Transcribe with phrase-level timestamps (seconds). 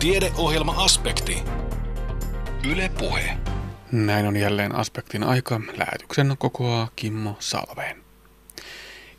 [0.00, 1.42] Tiedeohjelma-aspekti.
[2.70, 3.36] Yle Puhe.
[3.92, 5.60] Näin on jälleen aspektin aika.
[5.76, 7.96] Lähetyksen kokoaa Kimmo Salveen.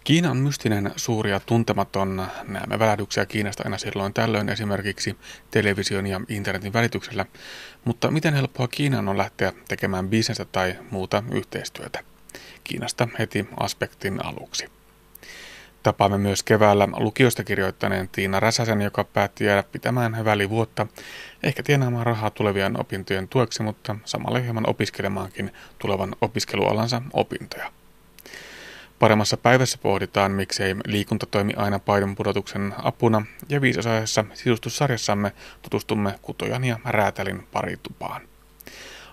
[0.03, 2.27] Kiina on mystinen, suuri ja tuntematon.
[2.47, 5.17] Näemme välähdyksiä Kiinasta aina silloin tällöin esimerkiksi
[5.51, 7.25] television ja internetin välityksellä.
[7.85, 11.99] Mutta miten helppoa Kiinan on lähteä tekemään bisnestä tai muuta yhteistyötä?
[12.63, 14.80] Kiinasta heti aspektin aluksi.
[15.83, 20.87] Tapaamme myös keväällä lukiosta kirjoittaneen Tiina Räsäsen, joka päätti jäädä pitämään välivuotta,
[21.43, 27.71] ehkä tienaamaan rahaa tulevien opintojen tueksi, mutta samalla hieman opiskelemaankin tulevan opiskelualansa opintoja.
[28.99, 36.63] Paremmassa päivässä pohditaan, miksei liikunta toimi aina paidon pudotuksen apuna, ja viisosaisessa sisustussarjassamme tutustumme Kutojan
[36.63, 38.21] ja Räätälin paritupaan.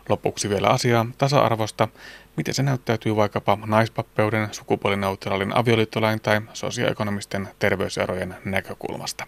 [0.09, 1.89] Lopuksi vielä asiaa tasa-arvosta,
[2.39, 9.27] miten se näyttäytyy vaikkapa naispappeuden, sukupuolineutraalin avioliittolain tai sosioekonomisten terveyserojen näkökulmasta.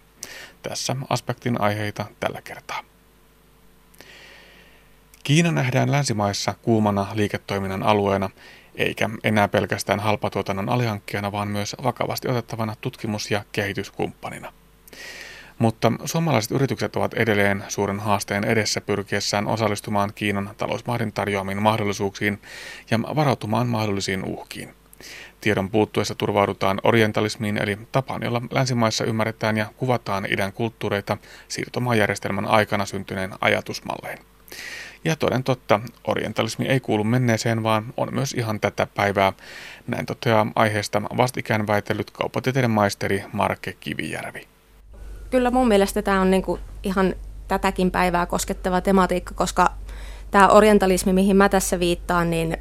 [0.63, 2.85] Tässä aspektin aiheita tällä kertaa.
[5.25, 8.31] Kiina nähdään länsimaissa kuumana liiketoiminnan alueena,
[8.75, 14.53] eikä enää pelkästään halpatuotannon alihankkijana, vaan myös vakavasti otettavana tutkimus- ja kehityskumppanina.
[15.61, 22.43] Mutta suomalaiset yritykset ovat edelleen suuren haasteen edessä pyrkiessään osallistumaan Kiinan talousmahdin tarjoamiin mahdollisuuksiin
[22.91, 24.75] ja varautumaan mahdollisiin uhkiin.
[25.41, 32.87] Tiedon puuttuessa turvaudutaan orientalismiin eli tapaan, jolla länsimaissa ymmärretään ja kuvataan idän kulttuureita siirtomaajärjestelmän aikana
[32.87, 34.19] syntyneen ajatusmallein.
[35.05, 39.33] Ja toden totta, orientalismi ei kuulu menneeseen, vaan on myös ihan tätä päivää.
[39.87, 44.47] Näin toteaa aiheesta vastikään väitellyt kauppatieteiden maisteri Marke Kivijärvi
[45.31, 47.15] kyllä mun mielestä tämä on niinku ihan
[47.49, 49.71] tätäkin päivää koskettava tematiikka, koska
[50.31, 52.57] tämä orientalismi, mihin mä tässä viittaan, niin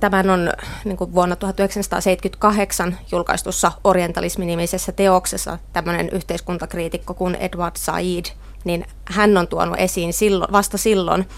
[0.00, 0.52] tämän on
[0.84, 8.24] niin kuin vuonna 1978 julkaistussa orientalismi-nimisessä teoksessa tämmöinen yhteiskuntakriitikko kuin Edward Said,
[8.64, 11.28] niin hän on tuonut esiin silloin, vasta silloin,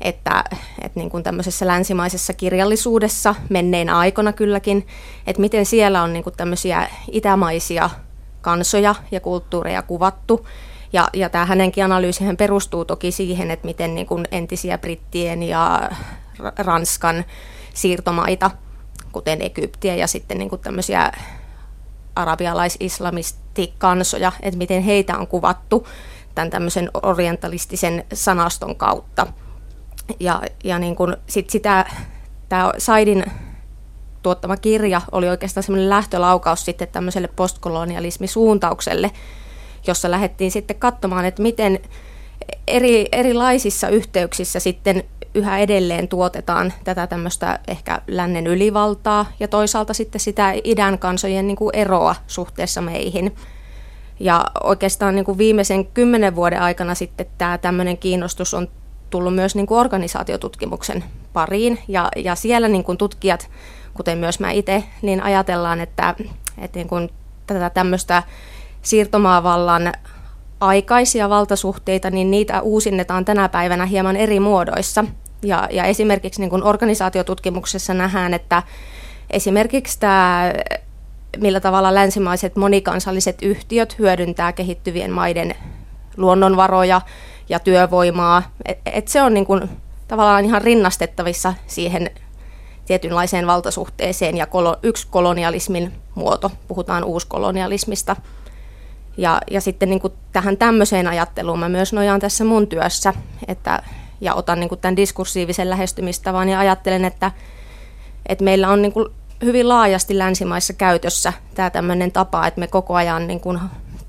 [0.00, 0.44] että,
[0.82, 4.86] että niin kuin tämmöisessä länsimaisessa kirjallisuudessa menneinä aikoina kylläkin,
[5.26, 7.90] että miten siellä on niin kuin tämmöisiä itämaisia
[8.44, 10.46] kansoja ja kulttuureja kuvattu.
[10.92, 15.90] Ja, ja tämä hänenkin analyysihän perustuu toki siihen, että miten niin kuin entisiä brittien ja
[16.58, 17.24] Ranskan
[17.74, 18.50] siirtomaita,
[19.12, 21.12] kuten Egyptiä ja sitten niin kuin tämmöisiä
[22.16, 25.86] arabialais-islamistikansoja, että miten heitä on kuvattu
[26.34, 29.26] tämän tämmöisen orientalistisen sanaston kautta.
[30.20, 31.86] Ja, ja niin kuin sit sitä,
[32.48, 33.24] tämä Saidin
[34.24, 39.10] tuottama kirja oli oikeastaan semmoinen lähtölaukaus sitten tämmöiselle postkolonialismisuuntaukselle,
[39.86, 41.80] jossa lähdettiin sitten katsomaan, että miten
[42.66, 45.04] eri, erilaisissa yhteyksissä sitten
[45.34, 51.56] yhä edelleen tuotetaan tätä tämmöistä ehkä lännen ylivaltaa ja toisaalta sitten sitä idän kansojen niin
[51.56, 53.34] kuin eroa suhteessa meihin.
[54.20, 58.68] Ja oikeastaan niin kuin viimeisen kymmenen vuoden aikana sitten tämä tämmöinen kiinnostus on
[59.10, 63.50] tullut myös niin kuin organisaatiotutkimuksen pariin ja, ja siellä niin kuin tutkijat
[63.94, 66.14] kuten myös mä itse, niin ajatellaan, että,
[66.58, 67.10] että niin kun
[67.46, 68.22] tätä tämmöistä
[68.82, 69.92] siirtomaavallan
[70.60, 75.04] aikaisia valtasuhteita, niin niitä uusinnetaan tänä päivänä hieman eri muodoissa.
[75.42, 78.62] Ja, ja esimerkiksi niin kun organisaatiotutkimuksessa nähdään, että
[79.30, 80.52] esimerkiksi tämä,
[81.38, 85.54] millä tavalla länsimaiset monikansalliset yhtiöt hyödyntää kehittyvien maiden
[86.16, 87.00] luonnonvaroja
[87.48, 89.68] ja työvoimaa, että et se on niin kun,
[90.08, 92.10] tavallaan ihan rinnastettavissa siihen
[92.86, 98.16] tietynlaiseen valtasuhteeseen ja kolo, yksi kolonialismin muoto, puhutaan uuskolonialismista.
[99.16, 103.14] Ja, ja sitten niin kuin tähän tämmöiseen ajatteluun mä myös nojaan tässä mun työssä,
[103.48, 103.82] että,
[104.20, 107.32] ja otan niin kuin tämän diskursiivisen lähestymistavan ja ajattelen, että,
[108.26, 109.08] että meillä on niin kuin
[109.44, 113.60] hyvin laajasti länsimaissa käytössä tämä tämmöinen tapa, että me koko ajan niin kuin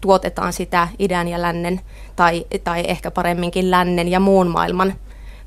[0.01, 1.81] tuotetaan sitä idän ja lännen,
[2.15, 4.93] tai, tai ehkä paremminkin lännen ja muun maailman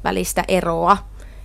[0.05, 0.97] välistä eroa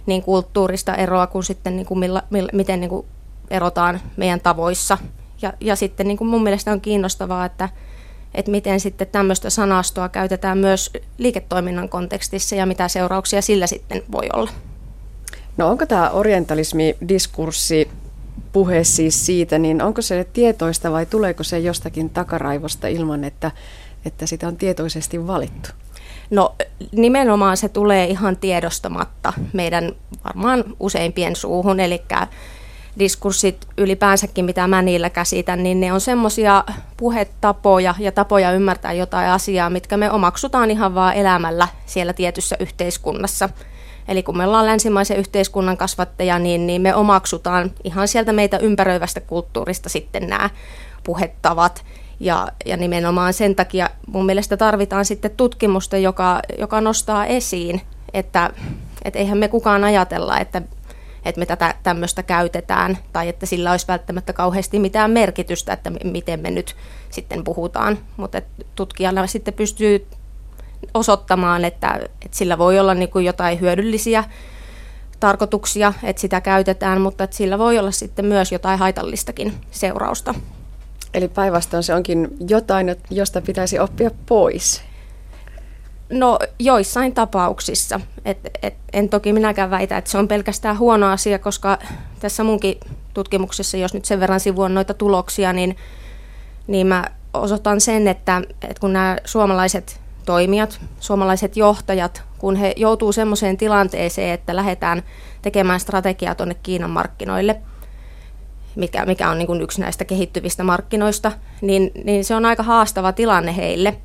[0.06, 3.06] niin kulttuurista eroa kuin sitten niin kuin milla, millä, miten niin kuin
[3.50, 4.98] erotaan meidän tavoissa.
[5.42, 7.70] Ja, ja sitten niin kuin mun mielestä on kiinnostavaa, että,
[8.36, 14.28] että miten sitten tämmöistä sanastoa käytetään myös liiketoiminnan kontekstissa ja mitä seurauksia sillä sitten voi
[14.34, 14.52] olla.
[15.58, 17.90] No onko tämä orientalismi-diskurssi
[18.52, 23.52] puhe siis siitä, niin onko se tietoista vai tuleeko se jostakin takaraivosta ilman, että,
[24.06, 25.70] että sitä on tietoisesti valittu?
[26.34, 26.56] No
[26.92, 29.92] nimenomaan se tulee ihan tiedostamatta meidän
[30.26, 32.02] varmaan useimpien suuhun, eli
[33.00, 36.64] diskurssit ylipäänsäkin, mitä mä niillä käsitän, niin ne on semmoisia
[36.98, 43.50] puhetapoja ja tapoja ymmärtää jotain asiaa, mitkä me omaksutaan ihan vaan elämällä siellä tietyssä yhteiskunnassa.
[44.08, 49.20] Eli kun me ollaan länsimaisen yhteiskunnan kasvattaja, niin, niin me omaksutaan ihan sieltä meitä ympäröivästä
[49.20, 50.50] kulttuurista sitten nämä
[51.04, 51.86] puhetavat
[52.20, 57.82] Ja, ja nimenomaan sen takia mun mielestä tarvitaan sitten tutkimusta, joka, joka nostaa esiin,
[58.14, 58.50] että,
[59.06, 60.62] että eihän me kukaan ajatella, että,
[61.26, 66.40] että me tätä tämmöistä käytetään tai että sillä olisi välttämättä kauheasti mitään merkitystä, että miten
[66.40, 66.76] me nyt
[67.10, 67.98] sitten puhutaan.
[68.18, 68.42] Mutta
[68.76, 70.08] tutkijalla sitten pystyy
[70.94, 74.24] osoittamaan, että, että sillä voi olla niin kuin jotain hyödyllisiä
[75.20, 80.34] tarkoituksia, että sitä käytetään, mutta että sillä voi olla sitten myös jotain haitallistakin seurausta.
[81.14, 84.82] Eli päinvastoin se onkin jotain, josta pitäisi oppia pois.
[86.10, 88.00] No joissain tapauksissa.
[88.26, 91.78] Et, et, en toki minäkään väitä, että se on pelkästään huono asia, koska
[92.20, 92.80] tässä munkin
[93.14, 95.78] tutkimuksessa, jos nyt sen verran sivuon noita tuloksia, niin,
[96.68, 103.12] niin mä osoitan sen, että, että kun nämä suomalaiset toimijat, suomalaiset johtajat, kun he joutuu
[103.12, 105.04] semmoiseen tilanteeseen, että lähdetään
[105.42, 107.62] tekemään strategiaa tuonne Kiinan markkinoille,
[108.76, 111.32] mikä, mikä on niin kuin yksi näistä kehittyvistä markkinoista,
[111.62, 113.98] niin, niin se on aika haastava tilanne heille,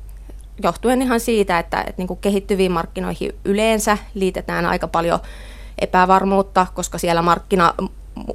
[0.63, 5.19] johtuen ihan siitä, että, että niin kuin kehittyviin markkinoihin yleensä liitetään aika paljon
[5.79, 7.73] epävarmuutta, koska siellä markkina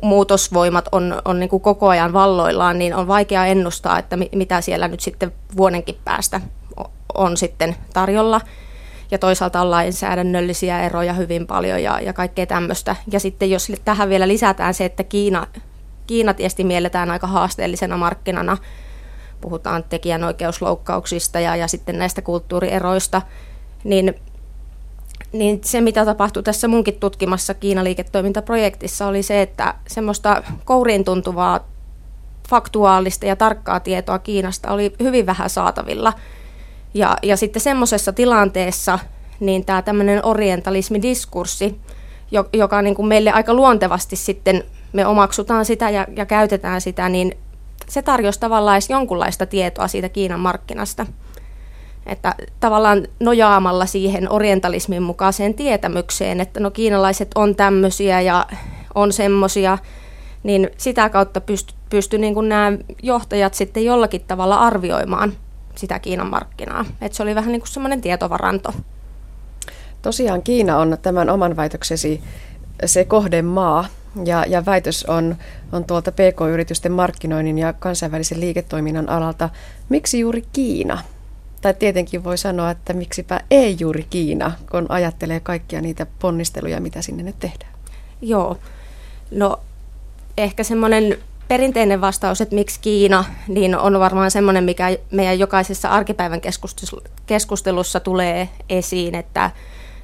[0.02, 4.88] muutosvoimat on, on niin kuin koko ajan valloillaan, niin on vaikea ennustaa, että mitä siellä
[4.88, 6.40] nyt sitten vuodenkin päästä
[7.14, 8.40] on sitten tarjolla.
[9.10, 12.96] Ja toisaalta on lainsäädännöllisiä eroja hyvin paljon ja, ja kaikkea tämmöistä.
[13.12, 15.46] Ja sitten jos tähän vielä lisätään se, että Kiina,
[16.06, 18.56] Kiina tietysti mielletään aika haasteellisena markkinana,
[19.40, 23.22] puhutaan tekijänoikeusloukkauksista ja, ja sitten näistä kulttuurieroista,
[23.84, 24.14] niin,
[25.32, 31.60] niin se, mitä tapahtui tässä munkin tutkimassa Kiina-liiketoimintaprojektissa, oli se, että semmoista kouriin tuntuvaa
[32.48, 36.12] faktuaalista ja tarkkaa tietoa Kiinasta oli hyvin vähän saatavilla–
[36.94, 38.98] ja, ja sitten semmoisessa tilanteessa
[39.40, 41.80] niin tämä tämmöinen orientalismidiskurssi,
[42.52, 44.64] joka niin kuin meille aika luontevasti sitten
[44.94, 47.36] me omaksutaan sitä ja, ja käytetään sitä, niin
[47.88, 51.06] se tarjosi tavallaan jonkunlaista tietoa siitä Kiinan markkinasta.
[52.06, 58.46] Että tavallaan nojaamalla siihen orientalismin mukaiseen tietämykseen, että no kiinalaiset on tämmöisiä ja
[58.94, 59.78] on semmoisia,
[60.42, 65.32] niin sitä kautta pystyi pysty niin kuin nämä johtajat sitten jollakin tavalla arvioimaan–
[65.74, 66.84] sitä Kiinan markkinaa.
[67.00, 68.74] Et se oli vähän niin kuin semmoinen tietovaranto.
[70.02, 72.22] Tosiaan Kiina on tämän oman väitöksesi
[72.84, 73.84] se kohdemaa,
[74.24, 75.36] ja, ja väitös on,
[75.72, 79.50] on tuolta PK-yritysten markkinoinnin ja kansainvälisen liiketoiminnan alalta.
[79.88, 80.98] Miksi juuri Kiina?
[81.60, 87.02] Tai tietenkin voi sanoa, että miksipä ei juuri Kiina, kun ajattelee kaikkia niitä ponnisteluja, mitä
[87.02, 87.72] sinne nyt tehdään.
[88.22, 88.58] Joo,
[89.30, 89.60] no
[90.38, 91.18] ehkä semmoinen
[91.48, 96.40] perinteinen vastaus, että miksi Kiina, niin on varmaan semmoinen, mikä meidän jokaisessa arkipäivän
[97.26, 99.50] keskustelussa tulee esiin, että,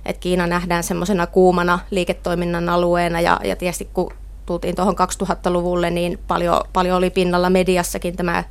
[0.07, 4.13] että Kiina nähdään semmoisena kuumana liiketoiminnan alueena ja, ja tietysti kun
[4.47, 8.45] tultiin tuohon 2000-luvulle, niin paljon, paljon oli pinnalla mediassakin tämä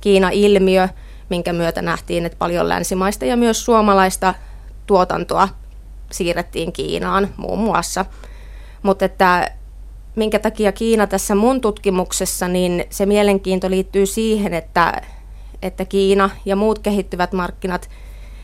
[0.00, 0.88] Kiina-ilmiö,
[1.28, 4.34] minkä myötä nähtiin, että paljon länsimaista ja myös suomalaista
[4.86, 5.48] tuotantoa
[6.10, 8.04] siirrettiin Kiinaan muun muassa.
[8.82, 9.50] Mutta että
[10.16, 15.02] minkä takia Kiina tässä mun tutkimuksessa, niin se mielenkiinto liittyy siihen, että,
[15.62, 17.90] että Kiina ja muut kehittyvät markkinat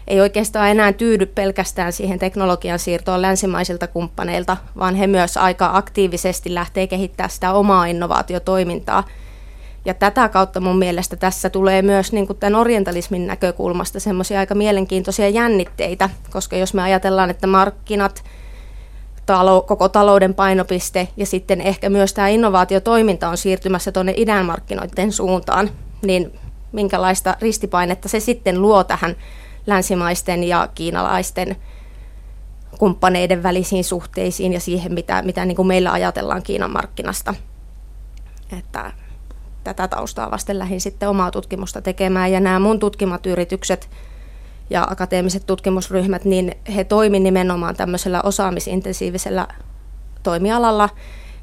[0.06, 6.54] ei oikeastaan enää tyydy pelkästään siihen teknologian siirtoon länsimaisilta kumppaneilta, vaan he myös aika aktiivisesti
[6.54, 9.04] lähtee kehittämään sitä omaa innovaatiotoimintaa.
[9.84, 14.54] Ja tätä kautta mun mielestä tässä tulee myös niin kuin tämän orientalismin näkökulmasta semmoisia aika
[14.54, 18.22] mielenkiintoisia jännitteitä, koska jos me ajatellaan, että markkinat–
[19.26, 25.12] talo, koko talouden painopiste ja sitten ehkä myös tämä innovaatiotoiminta on siirtymässä tuonne idän markkinoiden
[25.12, 25.70] suuntaan,
[26.02, 26.32] niin
[26.72, 29.16] minkälaista ristipainetta se sitten luo tähän
[29.66, 31.56] länsimaisten ja kiinalaisten
[32.78, 37.34] kumppaneiden välisiin suhteisiin ja siihen, mitä, mitä niin kuin meillä ajatellaan Kiinan markkinasta.
[38.58, 38.92] Että
[39.64, 43.88] tätä taustaa vasten lähdin sitten omaa tutkimusta tekemään ja nämä mun tutkimat yritykset–
[44.72, 49.48] ja akateemiset tutkimusryhmät, niin he toimivat nimenomaan tämmöisellä osaamisintensiivisellä
[50.22, 50.88] toimialalla,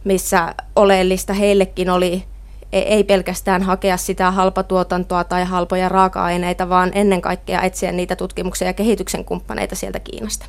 [0.04, 2.24] missä oleellista heillekin oli
[2.72, 8.74] ei pelkästään hakea sitä halpatuotantoa tai halpoja raaka-aineita, vaan ennen kaikkea etsiä niitä tutkimuksen ja
[8.74, 10.46] kehityksen kumppaneita sieltä Kiinasta.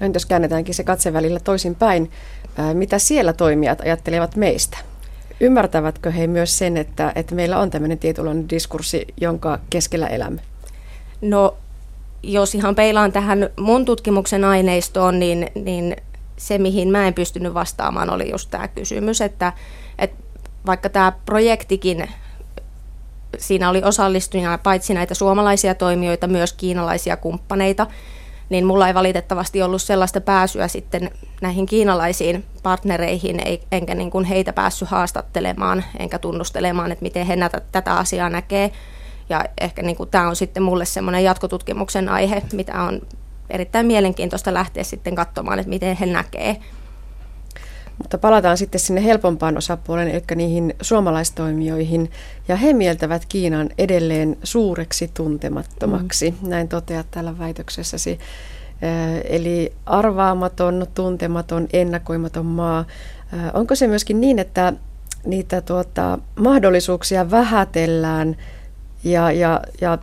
[0.00, 2.10] No jos käännetäänkin se katse välillä toisinpäin,
[2.74, 4.78] mitä siellä toimijat ajattelevat meistä?
[5.40, 10.40] Ymmärtävätkö he myös sen, että, että meillä on tämmöinen tietynlainen diskurssi, jonka keskellä elämme?
[11.20, 11.56] No,
[12.22, 15.96] jos ihan peilaan tähän mun tutkimuksen aineistoon, niin, niin
[16.36, 19.52] se, mihin mä en pystynyt vastaamaan, oli just tämä kysymys, että,
[19.98, 20.29] että
[20.66, 22.08] vaikka tämä projektikin,
[23.38, 27.86] siinä oli osallistujina paitsi näitä suomalaisia toimijoita, myös kiinalaisia kumppaneita,
[28.48, 33.40] niin mulla ei valitettavasti ollut sellaista pääsyä sitten näihin kiinalaisiin partnereihin,
[33.72, 38.72] enkä niin kuin heitä päässyt haastattelemaan, enkä tunnustelemaan, että miten he näitä, tätä asiaa näkee.
[39.28, 43.00] Ja ehkä niin kuin tämä on sitten mulle semmoinen jatkotutkimuksen aihe, mitä on
[43.50, 46.56] erittäin mielenkiintoista lähteä sitten katsomaan, että miten he näkee.
[48.02, 52.10] Mutta palataan sitten sinne helpompaan osapuoleen, eli niihin suomalaistoimijoihin.
[52.48, 56.34] Ja he mieltävät Kiinan edelleen suureksi tuntemattomaksi.
[56.42, 56.48] Mm.
[56.48, 58.18] Näin toteat täällä väitöksessäsi.
[59.24, 62.84] Eli arvaamaton, tuntematon, ennakoimaton maa.
[63.54, 64.72] Onko se myöskin niin, että
[65.24, 68.36] niitä tuota, mahdollisuuksia vähätellään
[69.04, 69.98] ja, ja, ja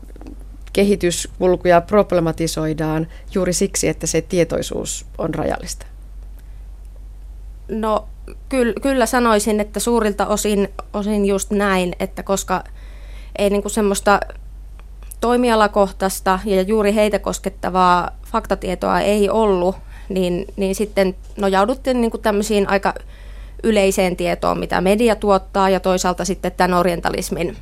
[0.73, 5.85] kehityskulkuja problematisoidaan juuri siksi, että se tietoisuus on rajallista?
[7.67, 8.07] No
[8.49, 12.63] kyllä, kyllä sanoisin, että suurilta osin, osin just näin, että koska
[13.37, 14.19] ei niinku semmoista
[15.21, 19.75] toimialakohtaista ja juuri heitä koskettavaa faktatietoa ei ollut,
[20.09, 22.93] niin, niin sitten nojauduttiin niinku tämmöisiin aika
[23.63, 27.57] yleiseen tietoon, mitä media tuottaa, ja toisaalta sitten tämän orientalismin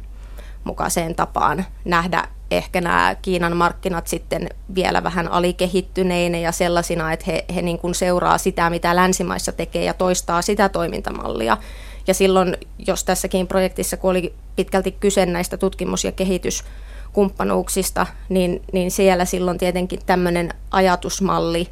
[0.66, 7.46] mukaiseen tapaan nähdä ehkä nämä Kiinan markkinat sitten vielä vähän alikehittyneinä ja sellaisina, että he,
[7.56, 11.58] he niin kuin seuraa sitä, mitä länsimaissa tekee ja toistaa sitä toimintamallia.
[12.08, 12.58] Ja silloin,
[12.88, 19.58] jos tässäkin projektissa, kun oli pitkälti kyse näistä tutkimus- ja kehityskumppanuuksista, niin, niin siellä silloin
[19.58, 21.68] tietenkin tämmöinen ajatusmalli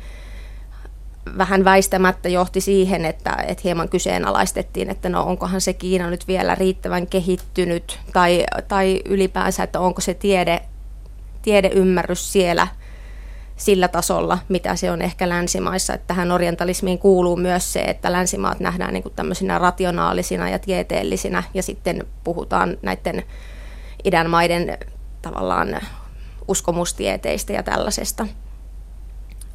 [1.38, 6.56] vähän väistämättä johti siihen, että, että hieman kyseenalaistettiin, että no onkohan se Kiina nyt vielä
[6.56, 10.62] riittävän kehittynyt tai, tai ylipäänsä, että onko se tiede,
[11.42, 12.68] tiedeymmärrys siellä
[13.56, 15.94] sillä tasolla, mitä se on ehkä länsimaissa.
[15.94, 21.44] Että tähän orientalismiin kuuluu myös se, että länsimaat nähdään niin kuin tämmöisinä rationaalisina ja tieteellisinä
[21.54, 23.24] ja sitten puhutaan näiden
[24.04, 24.78] idän maiden
[25.22, 25.82] tavallaan
[26.48, 28.28] uskomustieteistä ja tällaisesta.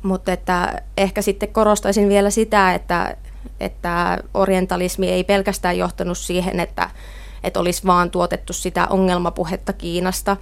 [0.03, 3.17] Mutta että ehkä sitten korostaisin vielä sitä, että,
[3.61, 6.91] että orientalismi ei pelkästään johtanut siihen, että,
[7.45, 10.37] että olisi vaan tuotettu sitä ongelmapuhetta Kiinasta,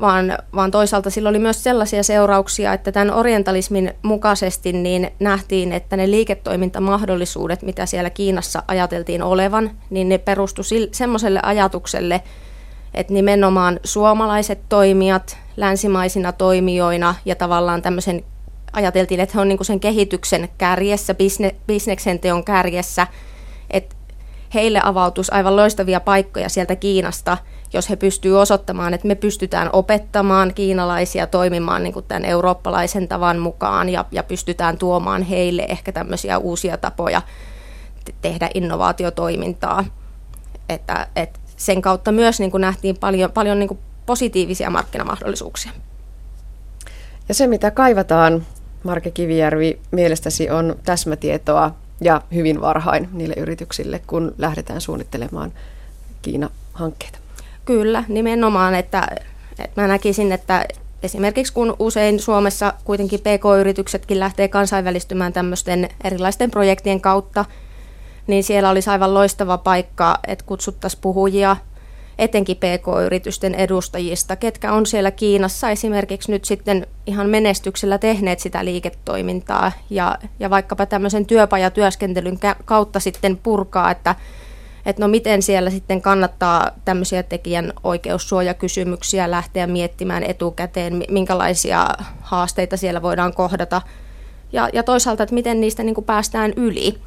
[0.00, 5.96] vaan, vaan toisaalta sillä oli myös sellaisia seurauksia, että tämän orientalismin mukaisesti niin nähtiin, että
[5.96, 12.22] ne liiketoimintamahdollisuudet, mitä siellä Kiinassa ajateltiin olevan, niin ne perustu semmoiselle ajatukselle,
[12.94, 18.24] että nimenomaan suomalaiset toimijat länsimaisina toimijoina ja tavallaan tämmöisen
[18.72, 23.06] ajateltiin, että he on niin sen kehityksen kärjessä, bisne, bisneksen teon kärjessä,
[23.70, 23.96] että
[24.54, 27.38] heille avautuisi aivan loistavia paikkoja sieltä Kiinasta,
[27.72, 33.88] jos he pystyvät osoittamaan, että me pystytään opettamaan kiinalaisia toimimaan niin tämän eurooppalaisen tavan mukaan
[33.88, 37.22] ja, ja pystytään tuomaan heille ehkä tämmöisiä uusia tapoja
[38.22, 39.84] tehdä innovaatiotoimintaa.
[40.68, 45.72] Että, että sen kautta myös niin kuin nähtiin paljon, paljon niin kuin positiivisia markkinamahdollisuuksia.
[47.28, 48.46] Ja se, mitä kaivataan
[48.82, 55.52] Marke Kivijärvi, mielestäsi on täsmätietoa ja hyvin varhain niille yrityksille, kun lähdetään suunnittelemaan
[56.22, 57.18] Kiina-hankkeita?
[57.64, 59.06] Kyllä, nimenomaan, että,
[59.58, 60.66] että mä näkisin, että
[61.02, 67.44] esimerkiksi kun usein Suomessa kuitenkin PK-yrityksetkin lähtee kansainvälistymään tämmöisten erilaisten projektien kautta,
[68.26, 71.56] niin siellä olisi aivan loistava paikka, että kutsuttaisiin puhujia–
[72.20, 79.72] etenkin PK-yritysten edustajista, ketkä on siellä Kiinassa esimerkiksi nyt sitten ihan menestyksellä tehneet sitä liiketoimintaa
[79.90, 84.14] ja, ja vaikkapa tämmöisen työpajatyöskentelyn kautta sitten purkaa, että
[84.86, 91.88] että no miten siellä sitten kannattaa tämmöisiä tekijän oikeussuojakysymyksiä lähteä miettimään etukäteen, minkälaisia
[92.20, 93.82] haasteita siellä voidaan kohdata
[94.52, 96.98] ja, ja toisaalta, että miten niistä niin kuin päästään yli.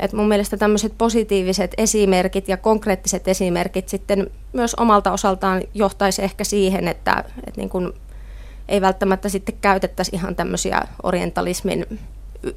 [0.00, 6.44] Et mun mielestä tämmöiset positiiviset esimerkit ja konkreettiset esimerkit sitten myös omalta osaltaan johtaisi ehkä
[6.44, 7.94] siihen, että, että niin kun
[8.68, 11.86] ei välttämättä sitten käytettäisi ihan tämmöisiä orientalismin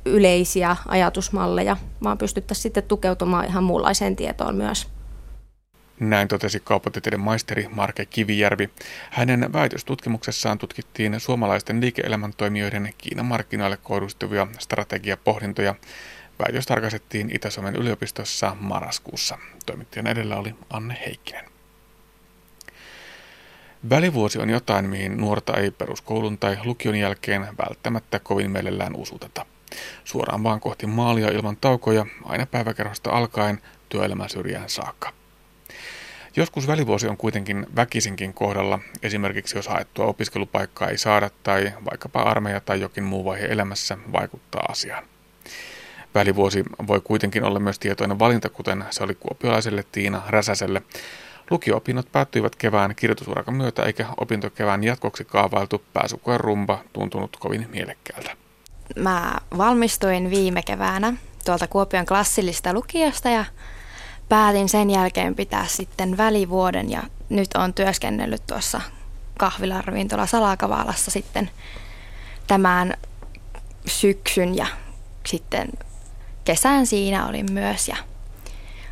[0.06, 4.88] yleisiä ajatusmalleja, vaan pystyttäisiin sitten tukeutumaan ihan muunlaiseen tietoon myös.
[6.00, 8.70] Näin totesi kauppatieteiden maisteri Marke Kivijärvi.
[9.10, 15.75] Hänen väitöstutkimuksessaan tutkittiin suomalaisten liike-elämän toimijoiden Kiinan markkinoille kohdistuvia strategiapohdintoja
[16.39, 19.38] Väitös tarkastettiin Itä-Suomen yliopistossa marraskuussa.
[19.65, 21.46] Toimittajan edellä oli Anne Heikkinen.
[23.89, 29.46] Välivuosi on jotain, mihin nuorta ei peruskoulun tai lukion jälkeen välttämättä kovin mielellään usuteta.
[30.04, 35.13] Suoraan vaan kohti maalia ilman taukoja, aina päiväkerhosta alkaen työelämän syrjään saakka.
[36.36, 42.62] Joskus välivuosi on kuitenkin väkisinkin kohdalla, esimerkiksi jos haettua opiskelupaikkaa ei saada tai vaikkapa armeija
[42.62, 45.15] tai jokin muu vaihe elämässä vaikuttaa asiaan.
[46.16, 50.82] Välivuosi voi kuitenkin olla myös tietoinen valinta, kuten se oli kuopiolaiselle Tiina Räsäselle.
[51.50, 58.32] Lukio-opinnot päättyivät kevään kirjoitusurakan myötä, eikä opintokevään jatkoksi kaavailtu pääsukojen rumba tuntunut kovin mielekkäältä.
[58.96, 61.14] mä valmistuin viime keväänä
[61.46, 63.46] tuolta Kuopion klassillista lukiosta ja
[64.30, 68.82] päätin sen jälkeen pitää sitten välivuoden ja nyt on työskennellyt tuossa
[69.40, 71.50] kahvilaravintola Salakavalassa sitten
[72.48, 72.94] tämän
[73.86, 74.66] syksyn ja
[75.26, 75.68] sitten
[76.46, 77.96] kesän siinä olin myös ja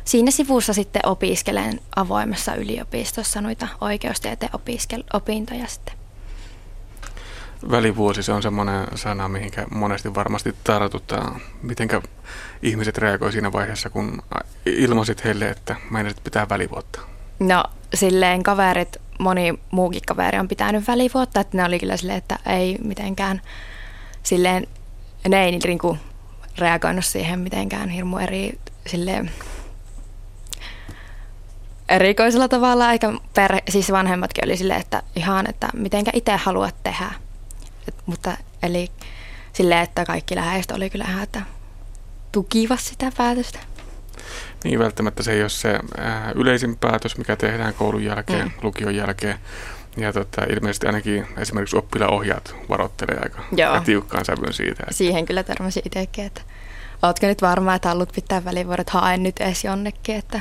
[0.04, 4.52] siinä sivussa sitten opiskelen avoimessa yliopistossa noita oikeustieteen
[5.12, 5.94] opintoja sitten.
[7.70, 11.40] Välivuosi, se on semmoinen sana, mihinkä monesti varmasti tartutaan.
[11.62, 12.02] Mitenkä
[12.62, 14.22] ihmiset reagoi siinä vaiheessa, kun
[14.66, 17.00] ilmaisit heille, että meinasit pitää välivuotta?
[17.38, 22.38] No silleen kaverit, moni muukin kaveri on pitänyt välivuotta, että ne oli kyllä silleen, että
[22.46, 23.42] ei mitenkään
[24.22, 24.66] silleen,
[25.28, 26.00] ne ei niin kuin
[26.58, 29.30] reagoinut siihen mitenkään hirmu eri silleen,
[31.88, 37.10] erikoisella tavalla, eikä perhe, siis vanhemmatkin oli silleen, että ihan, että mitenkä itse haluat tehdä.
[37.88, 38.90] Et, mutta eli
[39.52, 41.42] silleen, että kaikki läheiset oli kyllä ihan, että
[42.32, 43.58] tukiva sitä päätöstä.
[44.64, 48.52] Niin, välttämättä se ei ole se äh, yleisin päätös, mikä tehdään koulun jälkeen, mm.
[48.62, 49.38] lukion jälkeen.
[49.96, 54.82] Ja tota, ilmeisesti ainakin esimerkiksi oppilaohjaat varoittelee aika, aika tiukkaan sävyyn siitä.
[54.82, 54.94] Että...
[54.94, 56.40] Siihen kyllä törmäsin itsekin, että
[57.02, 60.40] ootko nyt varma, että haluat pitää välivuodet, hae nyt edes jonnekin, että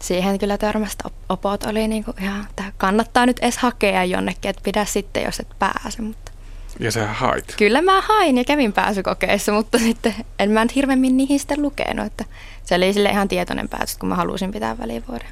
[0.00, 4.62] siihen kyllä törmästä opot oli niin kuin ihan, että kannattaa nyt edes hakea jonnekin, että
[4.64, 6.02] pidä sitten, jos et pääse.
[6.02, 6.32] Mutta
[6.80, 7.54] ja sä hait?
[7.58, 12.06] Kyllä mä hain ja kävin pääsykokeissa, mutta sitten en mä nyt hirveämmin niihin sitten lukenut.
[12.06, 12.24] Että
[12.64, 15.28] se oli sille ihan tietoinen päätös, kun mä halusin pitää välivuoden.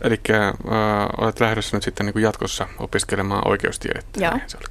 [0.00, 0.52] Eli äh,
[1.18, 4.24] olet lähdössä nyt sitten niin kuin jatkossa opiskelemaan oikeustiedettä.
[4.24, 4.38] Joo.
[4.46, 4.66] Se oli.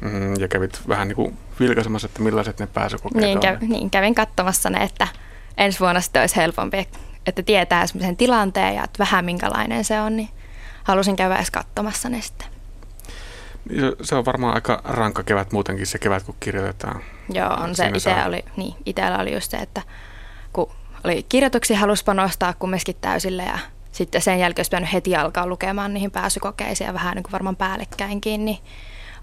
[0.00, 3.40] Mm, ja kävit vähän niin kuin vilkaisemassa, että millaiset ne pääsykokeet niin.
[3.40, 5.08] Kävin, niin, kävin katsomassa ne, että
[5.56, 6.88] ensi vuonna sitten olisi helpompi,
[7.26, 10.28] että tietää semmoisen tilanteen ja että vähän minkälainen se on, niin
[10.84, 12.48] halusin käydä edes katsomassa ne sitten.
[14.02, 17.02] Se on varmaan aika rankka kevät muutenkin se kevät, kun kirjoitetaan.
[17.28, 17.86] Joo, on se.
[17.94, 19.82] Itse oli, niin, itellä oli just se, että
[20.52, 20.72] kun
[21.04, 23.58] oli kirjoituksia halusi panostaa kumminkin täysille ja
[23.92, 27.56] sitten sen jälkeen olisi pitänyt heti alkaa lukemaan niihin pääsykokeisiin ja vähän niin kuin varmaan
[27.56, 28.58] päällekkäinkin, niin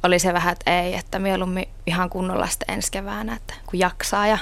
[0.04, 4.28] oli se vähän, että ei, että mieluummin ihan kunnolla sitten ensi keväänä, että kun jaksaa
[4.28, 4.38] ja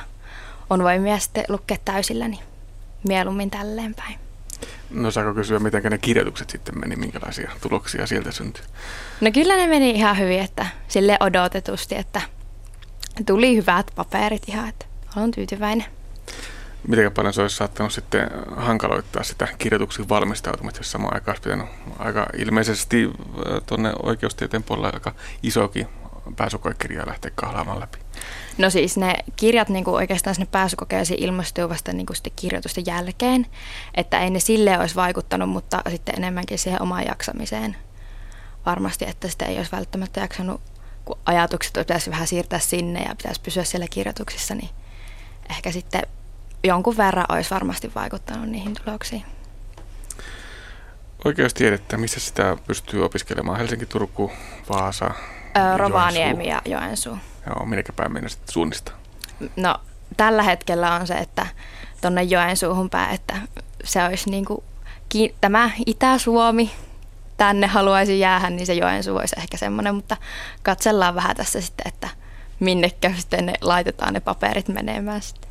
[0.70, 2.44] on voimia sitten lukea täysillä, niin
[3.08, 4.20] mieluummin tälleen päin.
[4.90, 8.64] No saako kysyä, miten ne kirjoitukset sitten meni, minkälaisia tuloksia sieltä syntyi?
[9.22, 12.22] No kyllä ne meni ihan hyvin, että sille odotetusti, että
[13.26, 15.86] tuli hyvät paperit ihan, että olen tyytyväinen.
[16.88, 21.68] Miten paljon se olisi saattanut sitten hankaloittaa sitä kirjoituksiin valmistautumista, jos samaan aikaan olisi pitänyt
[22.00, 25.14] aika ilmeisesti äh, tuonne oikeustieteen puolella aika
[25.44, 25.88] isokin
[26.36, 27.98] pääsykoekirjaa lähteä kahlaamaan läpi?
[28.58, 32.86] No siis ne kirjat niin kuin oikeastaan sinne pääsykokeisiin ilmestyy vasta niin kuin sitten kirjoitusten
[32.86, 33.46] jälkeen,
[33.96, 37.78] että ei ne sille olisi vaikuttanut, mutta sitten enemmänkin siihen omaan jaksamiseen
[38.66, 40.62] varmasti, että sitä ei olisi välttämättä jaksanut,
[41.06, 44.70] kun ajatukset pitäisi vähän siirtää sinne ja pitäisi pysyä siellä kirjoituksissa, niin
[45.50, 46.02] ehkä sitten
[46.64, 49.26] jonkun verran olisi varmasti vaikuttanut niihin tuloksiin.
[51.26, 53.58] Oikeustiedettä, missä sitä pystyy opiskelemaan?
[53.58, 54.32] Helsinki, Turku,
[54.70, 55.12] Vaasa,
[55.58, 57.18] öö, Rovaniemi ja Joensuu.
[57.48, 58.96] Joo, minnekä päin mennä sitten suunnistaa?
[59.56, 59.76] No
[60.18, 61.48] tällä hetkellä on se, että
[62.02, 63.36] tuonne Joensuuhun päin, että
[63.84, 64.64] se olisi niin kuin,
[65.42, 66.72] tämä Itä-Suomi,
[67.38, 70.18] tänne haluaisi jäädä, niin se Joensuu olisi ehkä semmoinen, mutta
[70.64, 72.10] katsellaan vähän tässä sitten, että
[72.60, 75.47] minnekä sitten ne laitetaan ne paperit menemään sitten.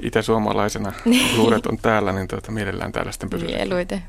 [0.00, 0.92] Itäsuomalaisena
[1.36, 3.48] juuret on täällä, niin tuota, mielellään täällä sitten pysyy.
[3.48, 4.02] Mieluiten.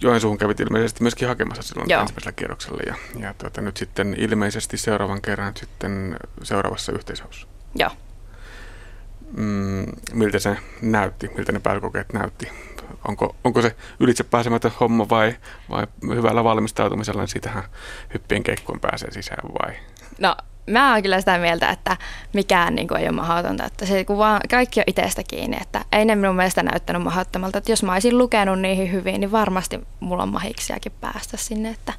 [0.00, 2.00] Joensuuhun kävit ilmeisesti myöskin hakemassa silloin Joo.
[2.00, 7.46] ensimmäisellä kierroksella ja, ja tuota, nyt sitten ilmeisesti seuraavan kerran sitten seuraavassa yhteishaussa.
[7.74, 7.90] Joo.
[9.36, 12.48] Mm, miltä se näytti, miltä ne pääkokeet näytti?
[13.08, 15.36] Onko, onko se ylitse pääsemätön homma vai,
[15.70, 17.64] vai hyvällä valmistautumisella, niin siitähän
[18.14, 19.74] hyppien keikkoon pääsee sisään vai?
[20.18, 21.96] No mä oon kyllä sitä mieltä, että
[22.32, 23.64] mikään niin kuin, ei ole mahdotonta.
[23.64, 27.58] Että se, kun vaan kaikki on itsestä kiinni, että ei ne minun mielestä näyttänyt mahdottomalta.
[27.58, 31.92] Että jos mä olisin lukenut niihin hyvin, niin varmasti mulla on mahiksiakin päästä sinne, että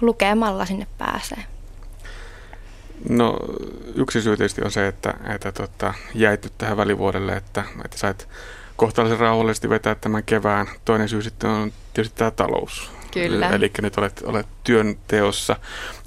[0.00, 1.44] lukemalla sinne pääsee.
[3.08, 3.36] No
[3.94, 8.28] yksi syy tietysti on se, että, että tota, jäit nyt tähän välivuodelle, että, että sait
[8.76, 10.66] kohtalaisen rauhallisesti vetää tämän kevään.
[10.84, 12.95] Toinen syy sitten on tietysti tämä talous.
[13.10, 13.48] Kyllä.
[13.48, 15.56] Eli nyt olet, olet työn teossa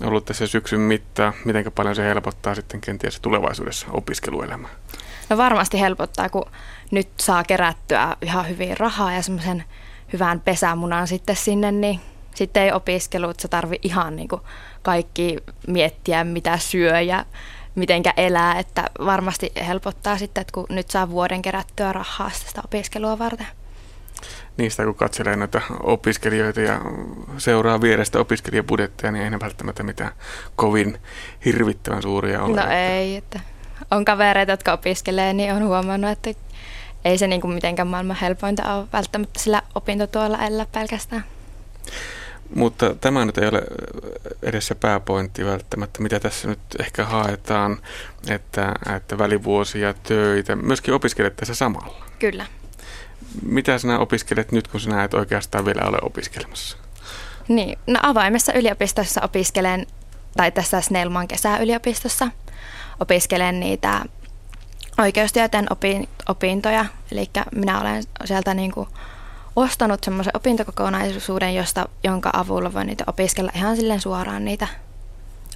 [0.03, 1.33] ollut tässä syksyn mittaan.
[1.45, 4.69] Miten paljon se helpottaa sitten kenties tulevaisuudessa opiskeluelämää?
[5.29, 6.45] No varmasti helpottaa, kun
[6.91, 9.63] nyt saa kerättyä ihan hyvin rahaa ja semmoisen
[10.13, 11.99] hyvän pesämunan sitten sinne, niin
[12.35, 14.41] sitten ei opiskelu, että sä tarvi ihan niin kuin
[14.81, 17.25] kaikki miettiä, mitä syö ja
[17.75, 23.19] mitenkä elää, että varmasti helpottaa sitten, että kun nyt saa vuoden kerättyä rahaa sitä opiskelua
[23.19, 23.47] varten.
[24.59, 26.81] Niistä, kun katselee noita opiskelijoita ja
[27.37, 30.11] seuraa vierestä opiskelijabudjetteja, niin ei ne välttämättä mitään
[30.55, 30.97] kovin
[31.45, 32.63] hirvittävän suuria ole.
[32.63, 33.39] No ei, että
[33.91, 36.41] on kavereita, jotka opiskelee, niin on huomannut, että
[37.05, 41.23] ei se niin kuin mitenkään maailman helpointa ole välttämättä sillä opintotuolla elää pelkästään.
[42.55, 43.61] Mutta tämä nyt ei ole
[44.43, 47.77] edes se pääpointti välttämättä, mitä tässä nyt ehkä haetaan,
[48.29, 52.05] että, että välivuosia, töitä, myöskin opiskelet tässä samalla.
[52.19, 52.45] Kyllä.
[53.43, 56.77] Mitä sinä opiskelet nyt, kun sinä et oikeastaan vielä ole opiskelemassa?
[57.47, 59.87] Niin, no avaimessa yliopistossa opiskelen,
[60.37, 62.27] tai tässä Snellman kesäyliopistossa
[62.99, 64.05] opiskelen niitä
[64.97, 65.67] oikeustieteen
[66.27, 68.89] opintoja, eli minä olen sieltä niin kuin
[69.55, 74.67] ostanut semmoisen opintokokonaisuuden, josta, jonka avulla voi niitä opiskella ihan silleen suoraan niitä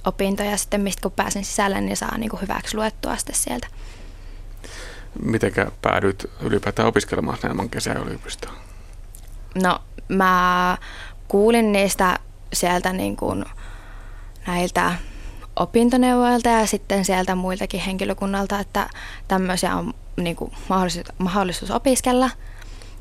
[0.04, 0.56] opintoja.
[0.56, 3.66] Sitten mistä kun pääsen sisälle, niin saa niin kuin hyväksi luettua sitten sieltä.
[5.22, 8.54] Mitenkä päädyit ylipäätään opiskelemaan Snellman kesäyliopistoon?
[9.54, 10.78] No mä
[11.28, 12.18] kuulin niistä
[12.52, 13.44] sieltä niin kuin
[14.46, 14.94] näiltä
[15.56, 18.88] opintoneuvoilta ja sitten sieltä muiltakin henkilökunnalta, että
[19.28, 22.30] tämmöisiä on niin kuin mahdollisuus, mahdollisuus opiskella.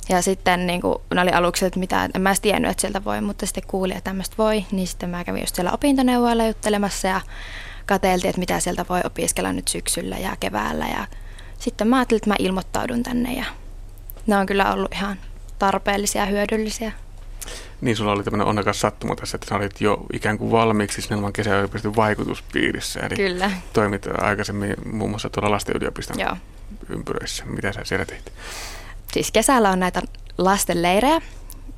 [0.10, 3.04] Ja sitten niin kuin, ne oli aluksi, että mitä, en mä edes tiennyt, että sieltä
[3.04, 7.08] voi, mutta sitten kuulin, että tämmöistä voi, niin sitten mä kävin just siellä opintoneuvoilla juttelemassa
[7.08, 7.22] ja
[7.86, 10.86] katseltiin, että mitä sieltä voi opiskella nyt syksyllä ja keväällä.
[10.88, 11.08] Ja
[11.64, 13.46] sitten mä ajattelin, että mä ilmoittaudun tänne ja
[14.28, 15.18] ne on kyllä ollut ihan
[15.60, 16.92] tarpeellisia ja hyödyllisiä.
[17.82, 21.34] Niin, sulla oli tämmöinen onnekas sattuma tässä, että sä olit jo ikään kuin valmiiksi Snellman
[21.34, 23.00] kesäyliopiston vaikutuspiirissä.
[23.00, 23.52] Eli Kyllä.
[23.74, 26.38] toimit aikaisemmin muun muassa tuolla lasten yliopiston Joo.
[26.90, 27.46] ympyröissä.
[27.46, 28.32] Mitä sä siellä teit?
[29.14, 30.02] Siis kesällä on näitä
[30.38, 31.22] lastenleirejä,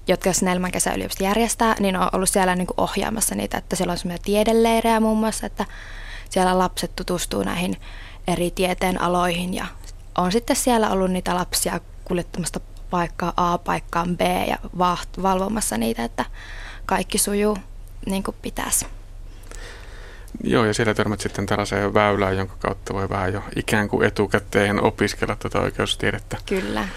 [0.07, 3.97] jotka Snellman kesäyliopisto järjestää, niin on ollut siellä niin kuin ohjaamassa niitä, että siellä on
[3.97, 5.65] semmoisia tiedeleirejä muun muassa, että
[6.29, 7.77] siellä lapset tutustuu näihin
[8.27, 9.65] eri tieteen aloihin ja
[10.17, 12.59] on sitten siellä ollut niitä lapsia kuljettamasta
[12.89, 14.57] paikkaa A paikkaan B ja
[15.21, 16.25] valvomassa niitä, että
[16.85, 17.57] kaikki sujuu
[18.05, 18.85] niin kuin pitäisi.
[20.43, 24.83] Joo, ja siellä törmät sitten tällaiseen väylään, jonka kautta voi vähän jo ikään kuin etukäteen
[24.83, 26.37] opiskella tuota oikeustiedettä.
[26.45, 26.87] Kyllä.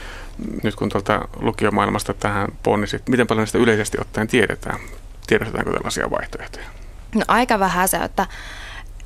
[0.62, 4.80] Nyt kun tuolta lukiomaailmasta tähän ponnisit, miten paljon sitä yleisesti ottaen tiedetään?
[5.26, 6.66] Tiedostetaanko tällaisia vaihtoehtoja?
[7.14, 8.26] No aika vähän se, että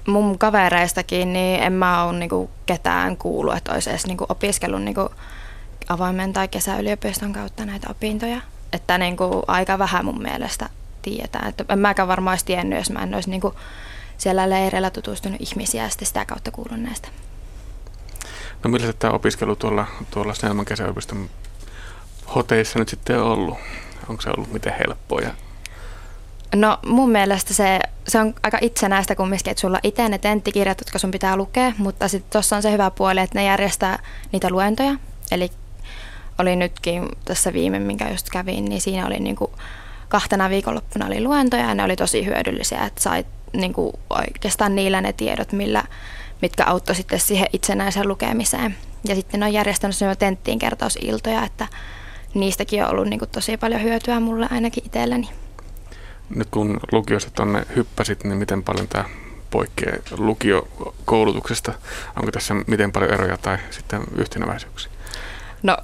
[0.06, 5.10] mun kavereistakin, niin en mä ole niinku ketään kuullut, että olisi edes niinku opiskellut niinku
[5.88, 8.40] avoimen tai kesäyliopiston kautta näitä opintoja.
[8.72, 10.68] Että niin kuin aika vähän mun mielestä
[11.02, 11.48] tiedetään.
[11.48, 13.54] Että en mäkään varmaan olisi tiennyt, jos mä en olisi niin kuin
[14.18, 17.08] siellä leireillä tutustunut ihmisiä ja sitä kautta kuullut näistä.
[18.64, 21.30] No millaista tämä opiskelu tuolla, tuolla Snellman kesäyliopiston
[22.34, 23.58] hoteissa nyt sitten on ollut?
[24.08, 25.20] Onko se ollut miten helppoa?
[25.20, 25.30] Ja...
[26.54, 30.98] No mun mielestä se, se on aika itsenäistä kumminkin, että sulla itse ne tenttikirjat, jotka
[30.98, 33.98] sun pitää lukea, mutta sitten tuossa on se hyvä puoli, että ne järjestää
[34.32, 34.94] niitä luentoja.
[35.30, 35.50] Eli
[36.38, 39.50] oli nytkin tässä viime, minkä just kävin, niin siinä oli niin kuin
[40.08, 45.00] kahtena viikonloppuna oli luentoja ja ne oli tosi hyödyllisiä, että sai niin kuin oikeastaan niillä
[45.00, 45.82] ne tiedot, millä,
[46.42, 48.76] mitkä auttoi sitten siihen itsenäiseen lukemiseen.
[49.08, 51.68] Ja sitten ne on järjestänyt semmoisia tenttiin kertausiltoja, että
[52.34, 55.28] niistäkin on ollut niin kuin tosi paljon hyötyä mulle ainakin itselleni.
[56.30, 59.04] Nyt kun lukiosta tuonne hyppäsit, niin miten paljon tämä
[59.50, 61.72] poikkeaa lukiokoulutuksesta?
[62.16, 64.92] Onko tässä miten paljon eroja tai sitten yhtenäväisyyksiä?
[65.62, 65.76] No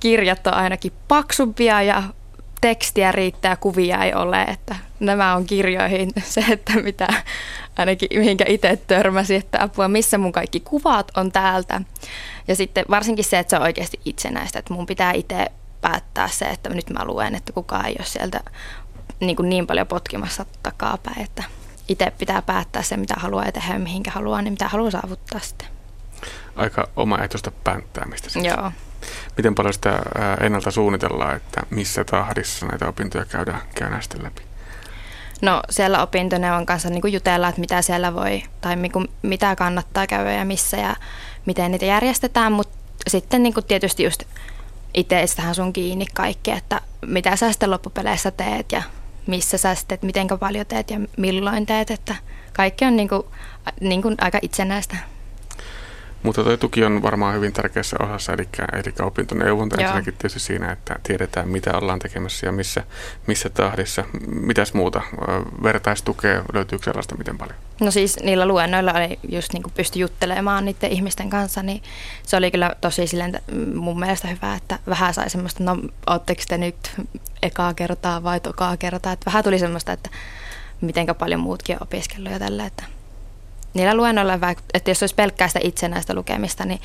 [0.00, 2.02] kirjat on ainakin paksumpia ja
[2.60, 7.08] tekstiä riittää, kuvia ei ole, että nämä on kirjoihin se, että mitä
[7.76, 11.80] ainakin mihinkä itse törmäsin, että apua, missä mun kaikki kuvat on täältä.
[12.48, 15.46] Ja sitten varsinkin se, että se on oikeasti itsenäistä, että mun pitää itse
[15.80, 18.40] päättää se, että nyt mä luen, että kukaan ei ole sieltä
[19.20, 21.44] niin, kuin niin paljon potkimassa takapäin, että
[21.88, 25.68] itse pitää päättää se, mitä haluaa tehdä ja mihinkä haluaa, niin mitä haluaa saavuttaa sitten.
[26.56, 28.50] Aika omaehtoista pänttäämistä sitten.
[28.50, 28.72] Joo.
[29.36, 29.98] Miten paljon sitä
[30.40, 34.42] ennalta suunnitellaan, että missä tahdissa näitä opintoja käydään, käydään sitten läpi?
[35.42, 40.06] No siellä opintoneuvon kanssa niin jutellaan, että mitä siellä voi tai niin kuin, mitä kannattaa
[40.06, 40.96] käydä ja missä ja
[41.46, 42.76] miten niitä järjestetään, mutta
[43.08, 44.22] sitten niin kuin tietysti just
[44.94, 48.82] itsestähän sun kiinni kaikki, että mitä sä sitten loppupeleissä teet ja
[49.26, 52.14] missä sä sitten, miten paljon teet ja milloin teet, että
[52.52, 53.22] kaikki on niin kuin,
[53.80, 54.96] niin kuin aika itsenäistä.
[56.22, 60.96] Mutta tuo tuki on varmaan hyvin tärkeässä osassa, eli, eli opintoneuvonta ensinnäkin tietysti siinä, että
[61.02, 62.82] tiedetään mitä ollaan tekemässä ja missä,
[63.26, 64.04] missä tahdissa.
[64.26, 65.02] Mitäs muuta?
[65.62, 67.58] Vertaistukea, löytyykö sellaista miten paljon?
[67.80, 71.82] No siis niillä luennoilla oli just niin pysty juttelemaan niiden ihmisten kanssa, niin
[72.22, 73.40] se oli kyllä tosi silleen
[73.74, 77.00] mun mielestä hyvä, että vähän sai semmoista, no ootteko te nyt
[77.42, 80.10] ekaa kertaa vai tokaa kertaa, että vähän tuli semmoista, että
[80.80, 82.84] mitenkä paljon muutkin on opiskellut ja tällä, että
[83.74, 84.38] niillä luennoilla,
[84.74, 86.80] että jos olisi pelkkää sitä itsenäistä lukemista, niin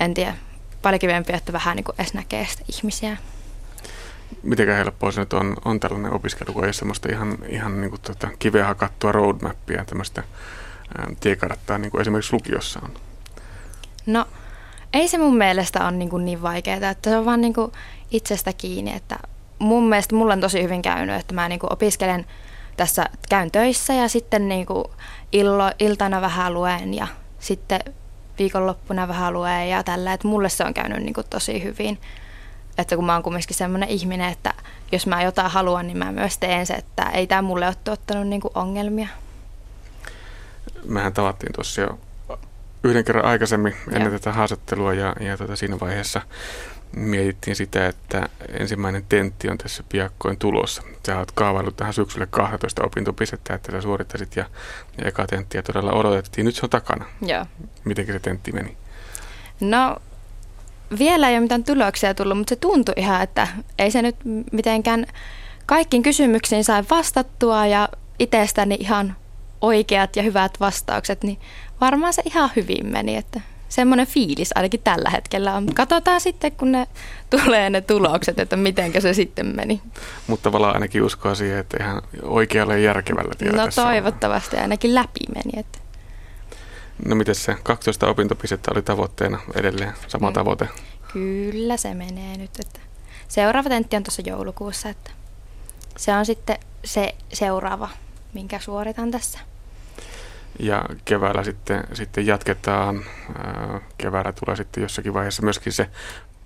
[0.00, 0.34] en tiedä,
[0.82, 3.16] paljon kivempi, että vähän niin kuin edes näkee sitä ihmisiä.
[4.42, 8.02] miten helppoa se nyt on, on tällainen opiskelu, kun ei semmoista ihan, ihan niin kuin
[8.02, 10.22] tota, kiveä hakattua roadmappia, tämmöistä
[10.98, 12.90] ää, tiekarttaa, niin kuin esimerkiksi lukiossa on?
[14.06, 14.26] No,
[14.92, 17.72] ei se mun mielestä ole niin, kuin niin vaikeaa, että se on vaan niin kuin
[18.10, 19.18] itsestä kiinni, että
[19.64, 22.26] mun mielestä mulla on tosi hyvin käynyt, että mä niin kuin opiskelen
[22.76, 24.84] tässä, käyn töissä ja sitten niin kuin
[25.32, 27.06] illo, iltana vähän luen ja
[27.38, 27.80] sitten
[28.38, 31.98] viikonloppuna vähän luen ja tällä, että mulle se on käynyt niin kuin tosi hyvin.
[32.78, 34.54] Että kun mä oon kumminkin semmoinen ihminen, että
[34.92, 38.26] jos mä jotain haluan, niin mä myös teen se, että ei tämä mulle ole tuottanut
[38.26, 39.08] niin kuin ongelmia.
[40.84, 41.98] Mehän tavattiin tuossa jo
[42.84, 44.18] yhden kerran aikaisemmin ennen Joo.
[44.18, 46.20] tätä haastattelua ja, ja tota siinä vaiheessa
[46.96, 50.82] mietittiin sitä, että ensimmäinen tentti on tässä piakkoin tulossa.
[51.06, 54.44] Sä oot kaavaillut tähän syksylle 12 opintopistettä, että sä suorittaisit ja,
[54.98, 56.44] ja eka tenttiä todella odotettiin.
[56.44, 57.04] Nyt se on takana.
[57.22, 57.46] Joo.
[57.84, 58.76] Miten se tentti meni?
[59.60, 59.96] No
[60.98, 64.16] vielä ei ole mitään tuloksia tullut, mutta se tuntui ihan, että ei se nyt
[64.52, 65.06] mitenkään
[65.66, 69.16] kaikkiin kysymyksiin sai vastattua ja itsestäni ihan
[69.60, 71.40] oikeat ja hyvät vastaukset, niin
[71.80, 73.40] varmaan se ihan hyvin meni, että
[73.74, 75.74] semmoinen fiilis ainakin tällä hetkellä on.
[75.74, 76.86] Katsotaan sitten, kun ne
[77.40, 79.82] tulee ne tulokset, että miten se sitten meni.
[80.26, 84.62] Mutta tavallaan ainakin uskoa siihen, että ihan oikealle järkevällä tiellä No toivottavasti on.
[84.62, 85.60] ainakin läpi meni.
[85.60, 85.78] Että.
[87.06, 90.34] No miten se 12 opintopistettä oli tavoitteena edelleen, sama mm.
[90.34, 90.68] tavoite?
[91.12, 92.50] Kyllä se menee nyt.
[92.60, 92.80] Että
[93.28, 95.10] seuraava tentti on tuossa joulukuussa, että
[95.96, 97.88] se on sitten se seuraava,
[98.34, 99.38] minkä suoritan tässä
[100.58, 103.04] ja keväällä sitten, sitten jatketaan.
[103.98, 105.90] Keväällä tulee sitten jossakin vaiheessa myöskin se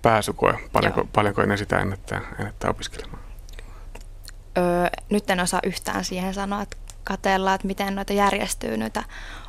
[0.01, 0.59] pääsykoe.
[0.71, 3.23] Paljonko, paljonko ennen sitä ennättää, ennättää opiskelemaan?
[4.57, 9.03] Öö, nyt en osaa yhtään siihen sanoa, että katellaan, että miten noita järjestyy noita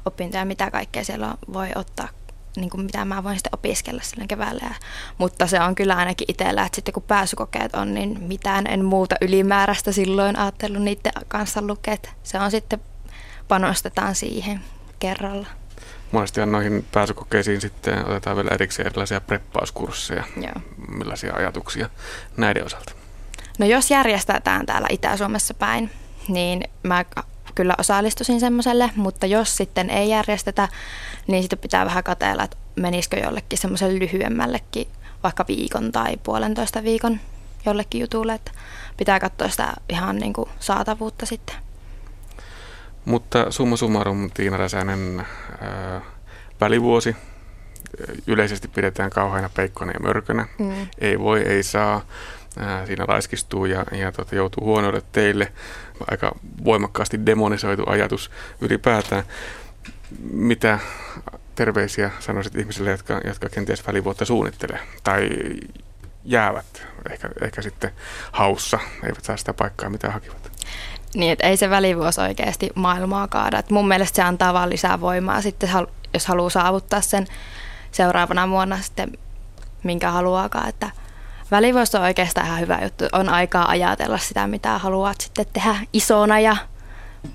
[0.05, 2.09] opintoja, mitä kaikkea siellä voi ottaa,
[2.57, 4.65] niin kuin mitä mä voin sitten opiskella silloin keväällä.
[4.65, 4.75] Ja,
[5.19, 9.15] mutta se on kyllä ainakin itsellä, että sitten kun pääsykokeet on, niin mitään en muuta
[9.21, 11.97] ylimääräistä silloin ajatellut niiden kanssa lukea.
[12.23, 12.81] Se on sitten
[13.51, 14.61] panostetaan siihen
[14.99, 15.47] kerralla.
[16.13, 20.25] Monesti noihin pääsykokeisiin sitten otetaan vielä erikseen erilaisia preppauskursseja.
[20.37, 20.53] Joo.
[20.89, 21.91] Millaisia ajatuksia
[22.37, 22.93] näiden osalta?
[23.59, 25.91] No jos järjestetään täällä Itä-Suomessa päin,
[26.29, 27.05] niin mä
[27.55, 30.69] kyllä osallistuisin semmoiselle, mutta jos sitten ei järjestetä,
[31.27, 34.89] niin sitten pitää vähän katella, että menisikö jollekin semmoiselle lyhyemmällekin,
[35.23, 37.21] vaikka viikon tai puolentoista viikon
[37.67, 38.53] jollekin jutulle, että
[38.97, 41.57] pitää katsoa sitä ihan niin kuin saatavuutta sitten.
[43.05, 45.27] Mutta summa summarum Tiina Räsänen
[45.61, 46.01] ää,
[46.61, 47.17] välivuosi
[48.27, 50.47] yleisesti pidetään kauheana peikkona ja mörkönä.
[50.59, 50.87] Mm.
[50.99, 52.05] Ei voi, ei saa.
[52.59, 55.53] Ää, siinä laiskistuu ja, ja tota, joutuu huonoille teille.
[56.11, 56.33] Aika
[56.65, 59.25] voimakkaasti demonisoitu ajatus ylipäätään.
[60.33, 60.79] Mitä
[61.55, 65.31] terveisiä sanoisit ihmisille, jotka, jotka kenties välivuotta suunnittelee tai
[66.25, 67.91] jäävät ehkä, ehkä sitten
[68.33, 70.50] haussa, eivät saa sitä paikkaa, mitä hakivat?
[71.15, 73.59] Niin, että ei se välivuosi oikeasti maailmaa kaada.
[73.59, 75.71] Et mun mielestä se antaa vaan lisää voimaa sitten,
[76.15, 77.27] jos haluaa saavuttaa sen
[77.93, 79.19] seuraavana vuonna sitten,
[79.83, 80.69] minkä haluaakaan.
[80.69, 80.91] Että
[81.51, 83.05] välivuosi on oikeastaan ihan hyvä juttu.
[83.13, 86.57] On aikaa ajatella sitä, mitä haluat sitten tehdä isona ja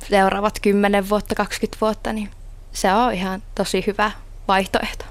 [0.09, 2.31] seuraavat 10 vuotta, 20 vuotta, niin
[2.71, 4.11] se on ihan tosi hyvä
[4.47, 5.05] vaihtoehto.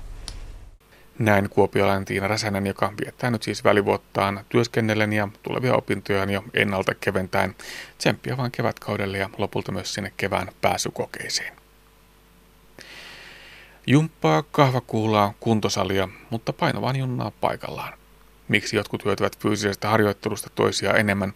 [1.19, 6.95] Näin kuopiolainen Tiina Räsänen, joka viettää nyt siis välivuottaan työskennellen ja tulevia opintojaan jo ennalta
[6.95, 7.55] keventäen.
[7.99, 11.53] Tsemppiä vaan kevätkaudelle ja lopulta myös sinne kevään pääsykokeisiin.
[13.87, 17.99] Jumppaa, kahvakuulaa, kuntosalia, mutta painavaan junnaa paikallaan.
[18.49, 21.33] Miksi jotkut hyötyvät fyysisestä harjoittelusta toisia enemmän?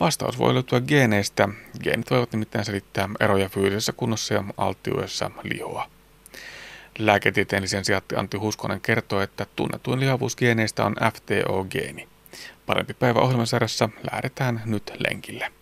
[0.00, 1.48] Vastaus voi löytyä geeneistä.
[1.82, 5.90] Geenit voivat nimittäin selittää eroja fyysisessä kunnossa ja alttiudessa lihoa.
[6.98, 12.08] Lääketieteen lisensiaatti Antti Huskonen kertoo, että tunnetuin lihavuusgeeneistä on FTO-geeni.
[12.66, 15.52] Parempi päivä ohjelmasarjassa lähdetään nyt lenkille.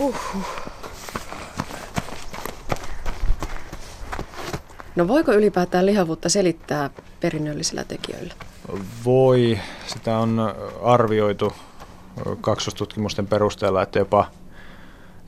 [0.00, 0.46] Uhuh.
[4.96, 8.34] No voiko ylipäätään lihavuutta selittää perinnöllisillä tekijöillä?
[9.04, 9.58] Voi.
[9.86, 11.52] Sitä on arvioitu
[12.40, 14.30] kaksostutkimusten perusteella, että jopa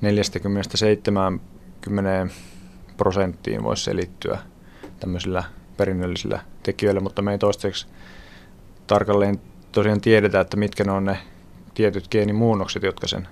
[0.03, 2.31] 40-70
[2.97, 4.39] prosenttiin voisi selittyä
[5.01, 5.45] tämmöisillä
[5.77, 7.87] perinnöllisillä tekijöillä, mutta me ei toistaiseksi
[8.87, 9.41] tarkalleen
[9.73, 11.19] tosiaan tiedetä, että mitkä ne on ne
[11.75, 13.29] tietyt geenimuunnokset, jotka sen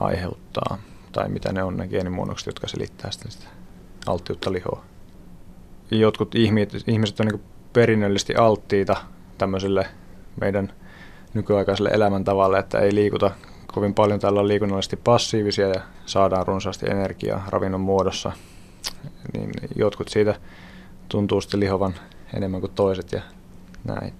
[0.00, 0.78] aiheuttaa,
[1.12, 3.46] tai mitä ne on ne geenimuunnokset, jotka selittää sitä, sitä
[4.06, 4.84] alttiutta lihoa.
[5.90, 8.96] Jotkut ihmiset, ihmiset on niin perinnöllisesti alttiita
[9.38, 9.86] tämmöiselle
[10.40, 10.72] meidän
[11.34, 13.30] nykyaikaiselle elämäntavalle, että ei liikuta
[13.72, 18.32] kovin paljon täällä on liikunnallisesti passiivisia ja saadaan runsaasti energiaa ravinnon muodossa,
[19.32, 20.34] niin jotkut siitä
[21.08, 21.94] tuntuu sitten lihovan
[22.34, 23.20] enemmän kuin toiset ja
[23.84, 24.12] näin.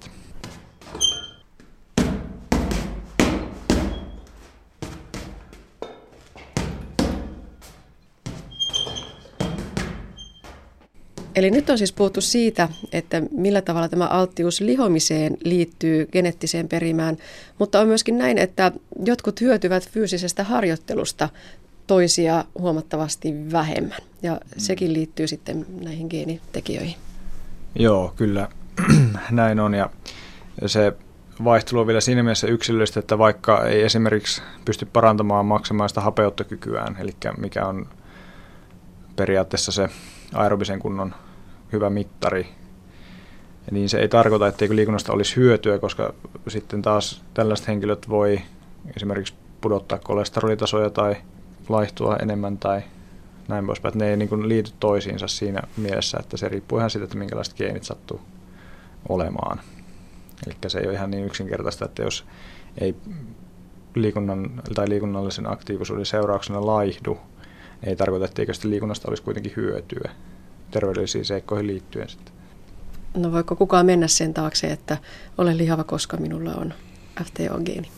[11.40, 17.16] Eli nyt on siis puhuttu siitä, että millä tavalla tämä alttius lihomiseen liittyy geneettiseen perimään,
[17.58, 18.72] mutta on myöskin näin, että
[19.04, 21.28] jotkut hyötyvät fyysisestä harjoittelusta
[21.86, 23.98] toisia huomattavasti vähemmän.
[24.22, 24.40] Ja mm.
[24.56, 26.96] sekin liittyy sitten näihin geenitekijöihin.
[27.74, 28.48] Joo, kyllä
[29.30, 29.74] näin on.
[29.74, 29.90] Ja
[30.66, 30.92] se
[31.44, 36.96] vaihtelu on vielä siinä mielessä yksilöllistä, että vaikka ei esimerkiksi pysty parantamaan maksamaan sitä hapeuttokykyään,
[37.00, 37.88] eli mikä on
[39.16, 39.88] periaatteessa se
[40.34, 41.14] aerobisen kunnon
[41.72, 42.46] hyvä mittari,
[43.70, 46.14] niin se ei tarkoita, etteikö liikunnasta olisi hyötyä, koska
[46.48, 48.40] sitten taas tällaiset henkilöt voi
[48.96, 51.16] esimerkiksi pudottaa kolesterolitasoja tai
[51.68, 52.82] laihtua enemmän tai
[53.48, 53.98] näin poispäin.
[53.98, 57.56] Ne ei niin kuin liity toisiinsa siinä mielessä, että se riippuu ihan siitä, että minkälaiset
[57.56, 58.20] geenit sattuu
[59.08, 59.60] olemaan.
[60.46, 62.26] Eli se ei ole ihan niin yksinkertaista, että jos
[62.78, 62.96] ei
[63.94, 67.18] liikunnan tai liikunnallisen aktiivisuuden seurauksena laihdu,
[67.82, 70.10] ei tarkoita, etteikö sitä liikunnasta olisi kuitenkin hyötyä
[70.70, 72.34] terveydellisiin seikkoihin liittyen sitten.
[73.16, 74.96] No voiko kukaan mennä sen taakse, että
[75.38, 76.74] olen lihava, koska minulla on
[77.24, 77.88] FTO-geeni?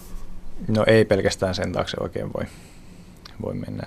[0.68, 2.44] No ei pelkästään sen taakse oikein voi,
[3.42, 3.86] voi mennä.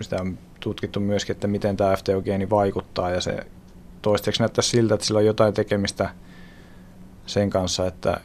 [0.00, 3.46] Sitä on tutkittu myöskin, että miten tämä FTO-geeni vaikuttaa ja se
[4.02, 6.10] toistaiseksi näyttää siltä, että sillä on jotain tekemistä
[7.26, 8.20] sen kanssa, että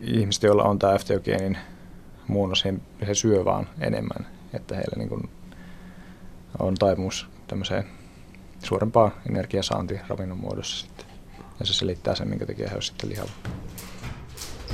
[0.00, 1.58] ihmiset, joilla on tämä FTO-geenin
[2.28, 2.64] muunnos,
[3.06, 5.28] he syö vaan enemmän, että heillä niin kuin
[6.58, 7.84] on taipumus tämmöiseen
[8.66, 11.06] suurempaa energiasaantia ravinnon muodossa sitten.
[11.60, 13.30] Ja se selittää sen, minkä takia he sitten lihava.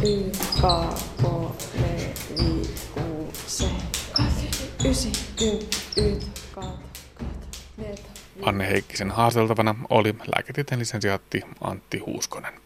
[0.02, 0.62] Y, K,
[1.16, 2.02] K, L,
[2.42, 2.62] I,
[2.96, 3.64] U, C,
[4.12, 4.48] 8,
[4.84, 6.92] 9, 10, 1, 2,
[8.42, 12.61] Anne Heikkisen haasteltavana oli lääketieteen lisensiaatti Antti Huuskonen.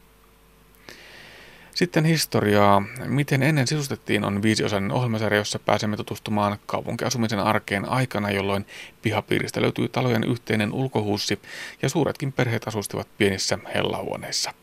[1.76, 2.82] Sitten historiaa.
[3.04, 8.66] Miten ennen sisustettiin on viisiosainen ohjelmasarja, jossa pääsemme tutustumaan kaupunkiasumisen arkeen aikana, jolloin
[9.02, 11.38] pihapiiristä löytyy talojen yhteinen ulkohuussi
[11.82, 14.54] ja suuretkin perheet asustivat pienissä hellahuoneissa.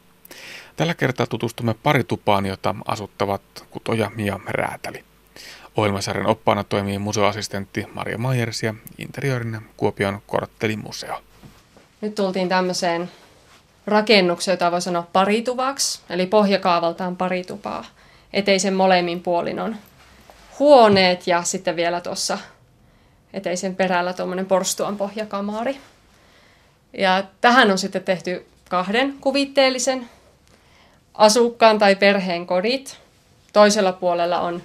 [0.75, 5.03] Tällä kertaa tutustumme paritupaan, jota asuttavat Kutoja ja Räätäli.
[5.77, 11.21] Ohjelmasarjan oppaana toimii museoassistentti Maria Majers ja interiöörin Kuopion korttelimuseo.
[12.01, 13.11] Nyt tultiin tämmöiseen
[13.87, 17.85] rakennuksen, jota voi sanoa parituvaksi, eli pohjakaavaltaan paritupaa.
[18.33, 19.75] Eteisen molemmin puolin on
[20.59, 22.37] huoneet ja sitten vielä tuossa
[23.33, 25.77] eteisen perällä tuommoinen porstuan pohjakamari.
[26.97, 30.09] Ja tähän on sitten tehty kahden kuvitteellisen
[31.13, 32.97] asukkaan tai perheen kodit.
[33.53, 34.63] Toisella puolella on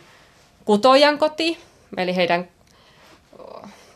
[0.64, 1.58] kutojan koti,
[1.96, 2.48] eli heidän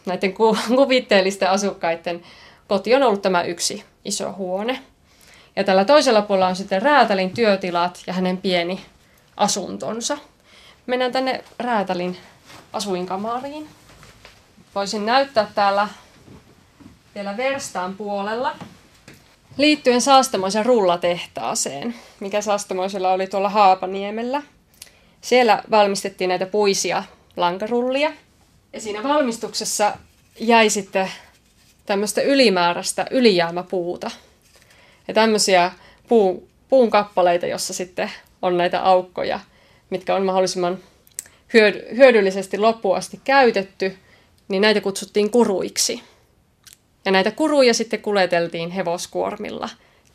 [0.07, 0.35] näiden
[0.77, 2.23] kuvitteellisten asukkaiden
[2.69, 4.83] koti on ollut tämä yksi iso huone.
[5.57, 8.87] Ja tällä toisella puolella on sitten Räätälin työtilat ja hänen pieni
[9.37, 10.19] asuntonsa.
[10.87, 12.17] Mennään tänne Räätälin
[12.73, 13.69] asuinkamariin.
[14.75, 15.89] Voisin näyttää täällä
[17.15, 18.57] vielä verstaan puolella
[19.59, 24.43] liittyen Saastamoisen rullatehtaaseen, mikä Saastamoisella oli tuolla Haapaniemellä.
[25.21, 27.05] Siellä valmistettiin näitä puisia
[27.37, 28.13] lankarullia.
[28.73, 29.97] Ja siinä valmistuksessa
[30.41, 31.11] jäi sitten
[31.87, 34.11] tämmöistä ylimääräistä ylijäämäpuuta,
[35.09, 35.73] ja tämmöisiä
[36.09, 38.11] puu, puun kappaleita, jossa sitten
[38.43, 39.41] on näitä aukkoja,
[39.91, 40.79] mitkä on mahdollisimman
[41.97, 43.97] hyödyllisesti loppuun asti käytetty,
[44.49, 46.03] niin näitä kutsuttiin kuruiksi.
[47.05, 49.69] Ja näitä kuruja sitten kuljeteltiin hevoskuormilla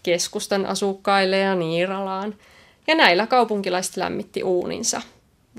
[0.04, 2.36] keskustan asukkaille ja Niiralaan.
[2.88, 5.02] Ja näillä kaupunkilaiset lämmitti uuninsa.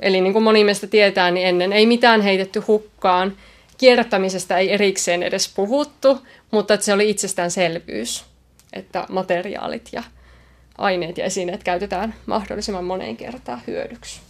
[0.03, 3.37] Eli niin kuin moni meistä tietää, niin ennen ei mitään heitetty hukkaan.
[3.79, 6.19] Kierrättämisestä ei erikseen edes puhuttu,
[6.51, 8.25] mutta se oli itsestäänselvyys
[8.73, 10.03] että materiaalit ja
[10.79, 14.21] aineet ja esineet käytetään mahdollisimman moneen kertaan hyödyksi.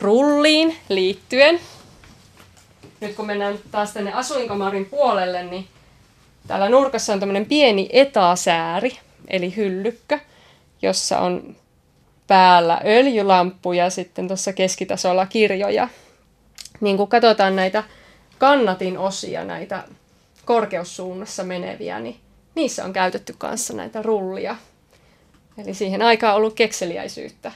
[0.00, 1.60] Rulliin liittyen,
[3.00, 5.68] nyt kun mennään taas tänne asuinkamarin puolelle, niin
[6.46, 10.18] täällä nurkassa on tämmöinen pieni etasääri, eli hyllykkö,
[10.82, 11.56] jossa on
[12.26, 15.88] päällä öljylamppu ja sitten tuossa keskitasolla kirjoja.
[16.80, 17.84] Niin kun katsotaan näitä
[18.38, 19.84] kannatin osia, näitä
[20.44, 22.16] korkeussuunnassa meneviä, niin
[22.54, 24.56] niissä on käytetty kanssa näitä rullia.
[25.58, 27.52] Eli siihen aikaan on ollut kekseliäisyyttä.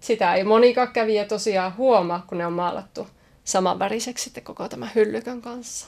[0.00, 3.08] Sitä ei monikaan kävijä tosiaan huomaa, kun ne on maalattu
[3.44, 5.86] samanväriseksi sitten koko tämä hyllykön kanssa.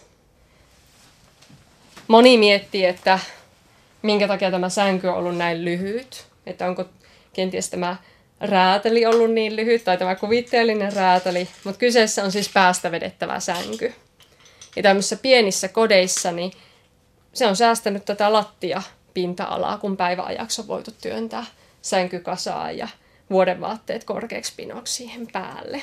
[2.08, 3.18] Moni miettii, että
[4.02, 6.26] minkä takia tämä sänky on ollut näin lyhyt.
[6.46, 6.84] Että onko
[7.32, 7.96] kenties tämä
[8.40, 11.48] rääteli ollut niin lyhyt tai tämä kuvitteellinen rääteli.
[11.64, 13.94] Mutta kyseessä on siis päästä vedettävä sänky.
[14.76, 16.52] Ja tämmöisissä pienissä kodeissa niin
[17.36, 18.82] se on säästänyt tätä lattia
[19.14, 21.44] pinta-alaa, kun päiväajaksi on voitu työntää
[21.82, 22.88] sänkykasaan ja
[23.30, 25.82] vuodenvaatteet korkeaksi pinoksi siihen päälle.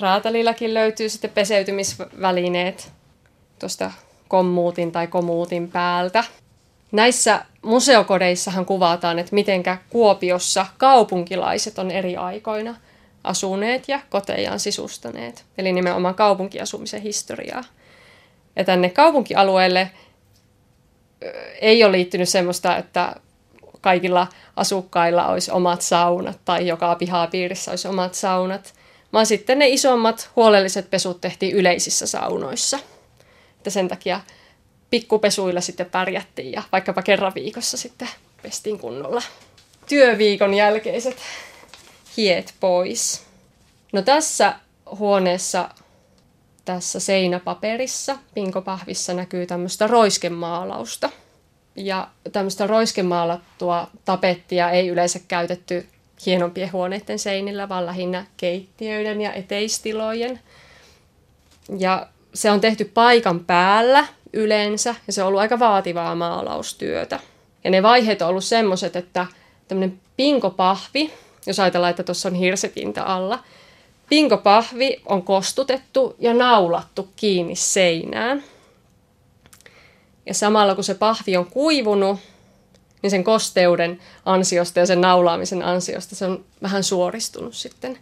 [0.00, 2.92] Raatalillakin löytyy sitten peseytymisvälineet
[3.58, 3.90] tuosta
[4.28, 6.24] kommuutin tai komuutin päältä.
[6.92, 12.74] Näissä museokodeissahan kuvataan, että mitenkä Kuopiossa kaupunkilaiset on eri aikoina
[13.24, 15.44] asuneet ja kotejaan sisustaneet.
[15.58, 17.64] Eli nimenomaan kaupunkiasumisen historiaa.
[18.56, 19.90] Ja tänne kaupunkialueelle
[21.60, 23.16] ei ole liittynyt semmoista, että
[23.80, 28.74] kaikilla asukkailla olisi omat saunat tai joka pihapiirissä olisi omat saunat,
[29.12, 32.78] vaan sitten ne isommat huolelliset pesut tehtiin yleisissä saunoissa.
[33.56, 34.20] Että sen takia
[34.90, 38.08] pikkupesuilla sitten pärjättiin ja vaikkapa kerran viikossa sitten
[38.42, 39.22] pestiin kunnolla.
[39.88, 41.16] Työviikon jälkeiset
[42.16, 43.22] hiet pois.
[43.92, 44.54] No tässä
[44.98, 45.68] huoneessa,
[46.64, 51.10] tässä seinäpaperissa, pinkopahvissa näkyy tämmöistä roiskemaalausta.
[51.76, 55.86] Ja tämmöistä roiskemaalattua tapettia ei yleensä käytetty
[56.26, 60.40] hienompien huoneiden seinillä, vaan lähinnä keittiöiden ja eteistilojen.
[61.78, 67.20] Ja se on tehty paikan päällä yleensä, ja se on ollut aika vaativaa maalaustyötä.
[67.64, 69.26] Ja ne vaiheet on ollut semmoiset, että
[69.68, 71.12] tämmöinen pinkopahvi,
[71.46, 73.38] jos ajatellaan, että tuossa on hirsetinta alla,
[74.08, 78.44] pinkopahvi on kostutettu ja naulattu kiinni seinään.
[80.26, 82.20] Ja samalla kun se pahvi on kuivunut,
[83.02, 87.98] niin sen kosteuden ansiosta ja sen naulaamisen ansiosta se on vähän suoristunut sitten.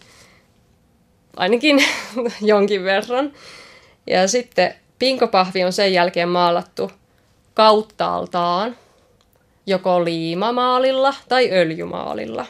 [1.37, 1.85] Ainakin
[2.41, 3.33] jonkin verran.
[4.07, 6.91] Ja sitten pinkopahvi on sen jälkeen maalattu
[7.55, 8.77] kauttaaltaan
[9.67, 12.47] joko liimamaalilla tai öljymaalilla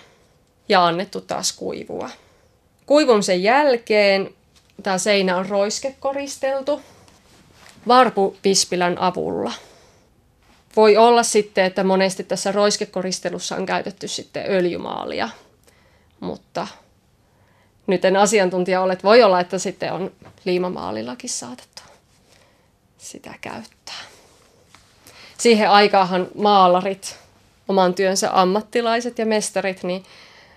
[0.69, 2.11] ja annettu taas kuivua.
[2.93, 4.35] Kuivumisen jälkeen
[4.83, 6.81] tämä seinä on roiskekoristeltu
[7.89, 9.53] varpupispilän avulla.
[10.77, 15.29] Voi olla sitten, että monesti tässä roiskekoristelussa on käytetty sitten öljymaalia,
[16.21, 16.67] mutta
[17.87, 20.13] nyt en asiantuntija ole, että voi olla, että sitten on
[20.45, 21.83] liimamaalillakin saatettu
[22.99, 24.03] sitä käyttää.
[25.39, 27.17] Siihen aikaahan maalarit,
[27.69, 30.05] oman työnsä ammattilaiset ja mestarit, niin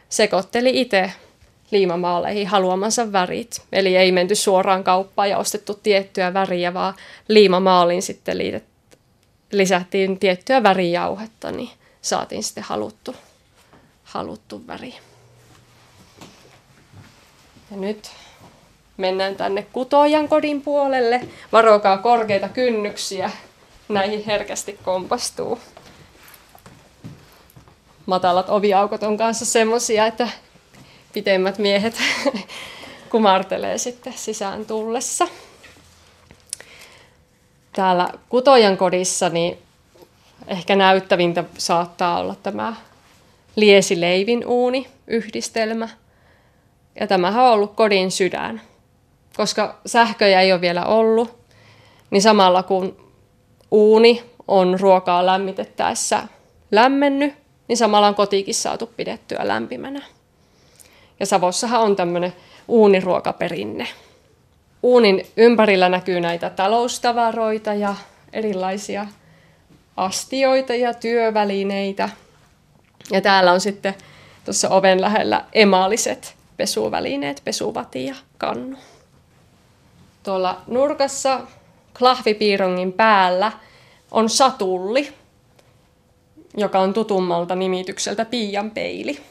[0.09, 1.11] sekoitteli itse
[1.72, 3.61] liimamaaleihin haluamansa värit.
[3.72, 6.93] Eli ei menty suoraan kauppaan ja ostettu tiettyä väriä, vaan
[7.28, 8.63] liimamaaliin sitten liitet,
[9.51, 11.70] lisättiin tiettyä värijauhetta, niin
[12.01, 13.16] saatiin sitten haluttu,
[14.03, 14.95] haluttu väri.
[17.72, 18.11] Ja nyt
[18.97, 21.22] mennään tänne kutojan kodin puolelle.
[21.51, 23.32] Varokaa korkeita kynnyksiä,
[23.89, 25.59] näihin herkästi kompastuu.
[28.05, 30.30] Matalat oviaukot on kanssa semmosia, että
[31.16, 31.95] pitemmät miehet
[33.11, 35.28] kumartelee sitten sisään tullessa.
[37.74, 39.57] Täällä Kutojan kodissa niin
[40.47, 42.74] ehkä näyttävintä saattaa olla tämä
[43.55, 45.89] liesileivin uuni yhdistelmä.
[46.99, 48.61] Ja tämähän on ollut kodin sydän.
[49.38, 51.38] Koska sähköjä ei ole vielä ollut,
[52.11, 53.11] niin samalla kun
[53.72, 56.28] uuni on ruokaa lämmitettäessä
[56.72, 57.34] lämmennyt,
[57.68, 60.01] niin samalla on kotikin saatu pidettyä lämpimänä.
[61.20, 62.34] Ja Savossahan on tämmöinen
[62.68, 63.88] uuniruokaperinne.
[64.84, 67.95] Uunin ympärillä näkyy näitä taloustavaroita ja
[68.34, 69.07] erilaisia
[69.97, 72.09] astioita ja työvälineitä.
[73.11, 73.95] Ja täällä on sitten
[74.45, 78.78] tuossa oven lähellä emaaliset pesuvälineet, pesuvati ja kannu.
[80.24, 81.41] Tuolla nurkassa
[81.99, 83.51] klahvipiirongin päällä
[84.11, 85.13] on satulli,
[86.57, 89.22] joka on tutummalta nimitykseltä piian peili.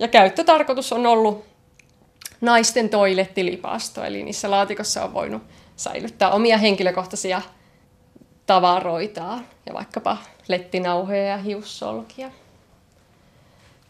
[0.00, 1.44] Ja käyttötarkoitus on ollut
[2.40, 5.42] naisten toilettilipasto, eli niissä laatikossa on voinut
[5.76, 7.42] säilyttää omia henkilökohtaisia
[8.46, 10.16] tavaroitaan ja vaikkapa
[10.48, 12.30] lettinauhoja ja hiussolkia.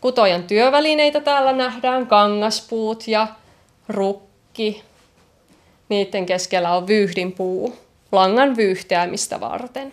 [0.01, 3.27] Kutojan työvälineitä täällä nähdään, kangaspuut ja
[3.89, 4.83] rukki.
[5.89, 7.77] Niiden keskellä on vyyhdinpuu,
[8.13, 9.93] langan vyyhteämistä varten.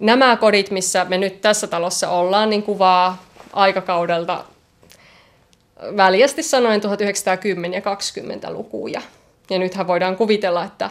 [0.00, 3.27] Nämä kodit, missä me nyt tässä talossa ollaan, niin kuvaa
[3.58, 4.44] aikakaudelta
[5.96, 9.02] väljästi sanoen 1910- ja 20-lukuja.
[9.50, 10.90] Ja nythän voidaan kuvitella, että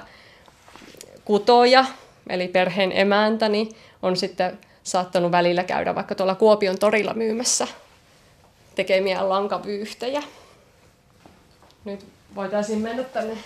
[1.25, 1.85] kutoja,
[2.29, 3.69] eli perheen emäntäni,
[4.01, 7.67] on sitten saattanut välillä käydä vaikka tuolla Kuopion torilla myymässä
[8.75, 10.23] tekemiä lankavyyhtejä.
[11.85, 12.05] Nyt
[12.35, 13.37] voitaisiin mennä tänne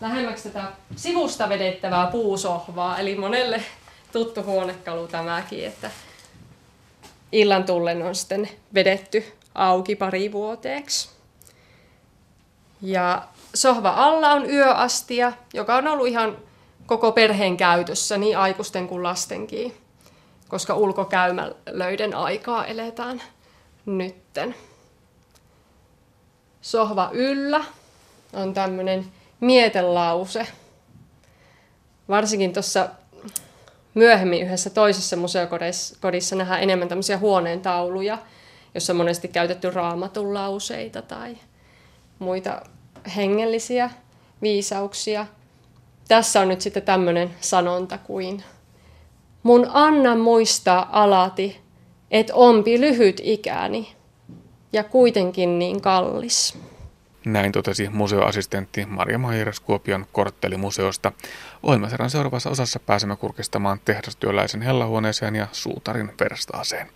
[0.00, 0.64] lähemmäksi tätä
[0.96, 3.62] sivusta vedettävää puusohvaa, eli monelle
[4.12, 5.90] tuttu huonekalu tämäkin, että
[7.32, 9.24] illan tullen on sitten vedetty
[9.54, 11.08] auki pari vuoteeksi.
[12.82, 13.22] Ja
[13.54, 16.38] sohva alla on yöastia, joka on ollut ihan
[16.86, 19.82] koko perheen käytössä, niin aikuisten kuin lastenkin
[20.52, 23.22] koska ulkokäymälöiden aikaa eletään
[23.86, 24.54] nytten.
[26.62, 27.64] Sohva yllä
[28.32, 29.06] on tämmöinen
[29.40, 30.46] mietelause.
[32.08, 32.88] Varsinkin tuossa
[33.94, 38.18] myöhemmin yhdessä toisessa museokodissa nähdään enemmän tämmöisiä huoneen tauluja,
[38.74, 41.36] jossa on monesti käytetty raamatun lauseita tai
[42.18, 42.62] muita
[43.16, 43.90] hengellisiä
[44.42, 45.26] viisauksia.
[46.08, 48.42] Tässä on nyt sitten tämmöinen sanonta kuin
[49.42, 51.60] Mun anna muistaa alati,
[52.10, 53.92] et ompi lyhyt ikäni
[54.72, 56.58] ja kuitenkin niin kallis.
[57.24, 61.12] Näin totesi museoassistentti Maria Mairas Kuopion korttelimuseosta.
[61.62, 66.88] Ohjelmaserran seuraavassa osassa pääsemme kurkistamaan tehdastyöläisen hellahuoneeseen ja suutarin verstaaseen.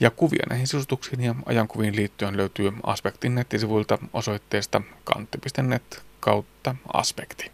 [0.00, 7.50] Ja kuvia näihin sisustuksiin ja ajankuviin liittyen löytyy Aspektin nettisivuilta osoitteesta kantti.net kautta aspekti.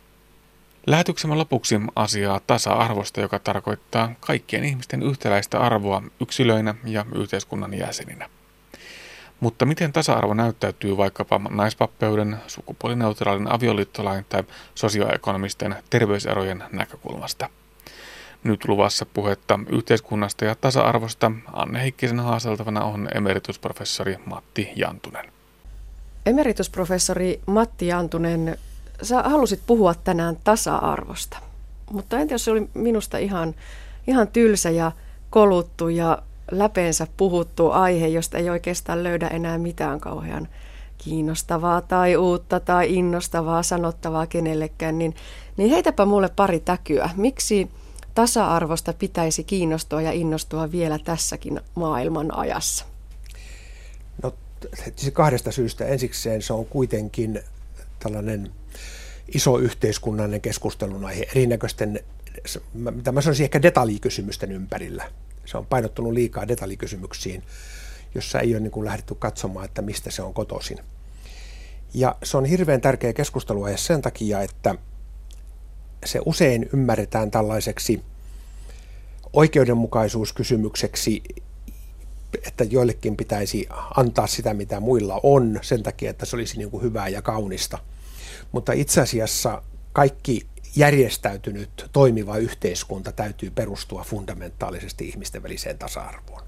[0.87, 8.29] Lähetyksemme lopuksi asiaa tasa-arvosta, joka tarkoittaa kaikkien ihmisten yhtäläistä arvoa yksilöinä ja yhteiskunnan jäseninä.
[9.41, 17.51] Mutta miten tasa-arvo näyttäytyy vaikkapa naispappeuden, sukupuolineutraalin avioliittolain tai sosioekonomisten terveyserojen näkökulmasta?
[18.45, 25.33] Nyt luvassa puhetta yhteiskunnasta ja tasa-arvosta Anne Heikkisen haaseltavana on emeritusprofessori Matti Jantunen.
[26.27, 28.59] Emeritusprofessori Matti Jantunen,
[29.03, 31.39] sä halusit puhua tänään tasa-arvosta,
[31.91, 33.55] mutta entä jos se oli minusta ihan,
[34.07, 34.93] ihan tylsä ja
[35.31, 40.49] koluttu ja läpeensä puhuttu aihe, josta ei oikeastaan löydä enää mitään kauhean
[40.99, 45.15] kiinnostavaa tai uutta tai innostavaa sanottavaa kenellekään, niin,
[45.57, 47.11] niin heitäpä mulle pari täkyä.
[47.17, 47.71] Miksi
[48.15, 52.85] tasa-arvosta pitäisi kiinnostua ja innostua vielä tässäkin maailman ajassa?
[54.23, 54.35] No
[55.13, 55.85] kahdesta syystä.
[55.85, 57.41] Ensikseen se on kuitenkin
[57.99, 58.53] tällainen
[59.35, 62.01] iso yhteiskunnallinen keskustelun aihe erinäköisten,
[62.75, 65.05] mitä mä sanoisin ehkä detaljikysymysten ympärillä.
[65.45, 67.43] Se on painottunut liikaa detaljikysymyksiin,
[68.15, 70.79] jossa ei ole niin kuin lähdetty katsomaan, että mistä se on kotoisin.
[71.95, 74.75] Ja se on hirveän tärkeä keskustelua sen takia, että
[76.05, 78.03] se usein ymmärretään tällaiseksi
[79.33, 81.23] oikeudenmukaisuuskysymykseksi,
[82.47, 86.83] että joillekin pitäisi antaa sitä, mitä muilla on, sen takia, että se olisi niin kuin
[86.83, 87.79] hyvää ja kaunista.
[88.53, 90.47] Mutta itse asiassa kaikki
[90.77, 96.43] järjestäytynyt toimiva yhteiskunta täytyy perustua fundamentaalisesti ihmisten väliseen tasa-arvoon.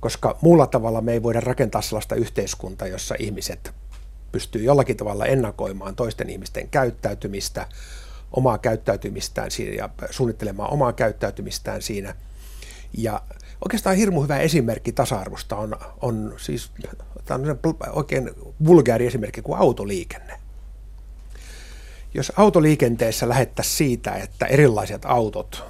[0.00, 3.72] Koska muulla tavalla me ei voida rakentaa sellaista yhteiskuntaa, jossa ihmiset
[4.32, 7.66] pystyy jollakin tavalla ennakoimaan toisten ihmisten käyttäytymistä,
[8.32, 12.14] omaa käyttäytymistään siinä ja suunnittelemaan omaa käyttäytymistään siinä.
[12.98, 13.22] Ja
[13.64, 16.70] oikeastaan hirmu hyvä esimerkki tasa-arvosta on, on siis
[17.24, 18.30] tämä on oikein
[18.66, 20.49] vulgaari esimerkki kuin autoliikenne.
[22.14, 25.64] Jos autoliikenteessä lähettäisiin siitä, että erilaiset autot,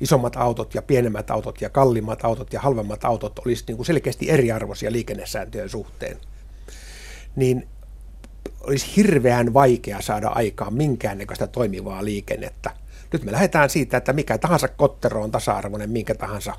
[0.00, 4.30] isommat autot ja pienemmät autot ja kalliimmat autot ja halvemmat autot olisi niin kuin selkeästi
[4.30, 6.16] eriarvoisia liikennesääntöjen suhteen,
[7.36, 7.68] niin
[8.60, 12.70] olisi hirveän vaikea saada aikaan minkäännäköistä toimivaa liikennettä.
[13.12, 16.54] Nyt me lähdetään siitä, että mikä tahansa kottero on tasa-arvoinen minkä tahansa,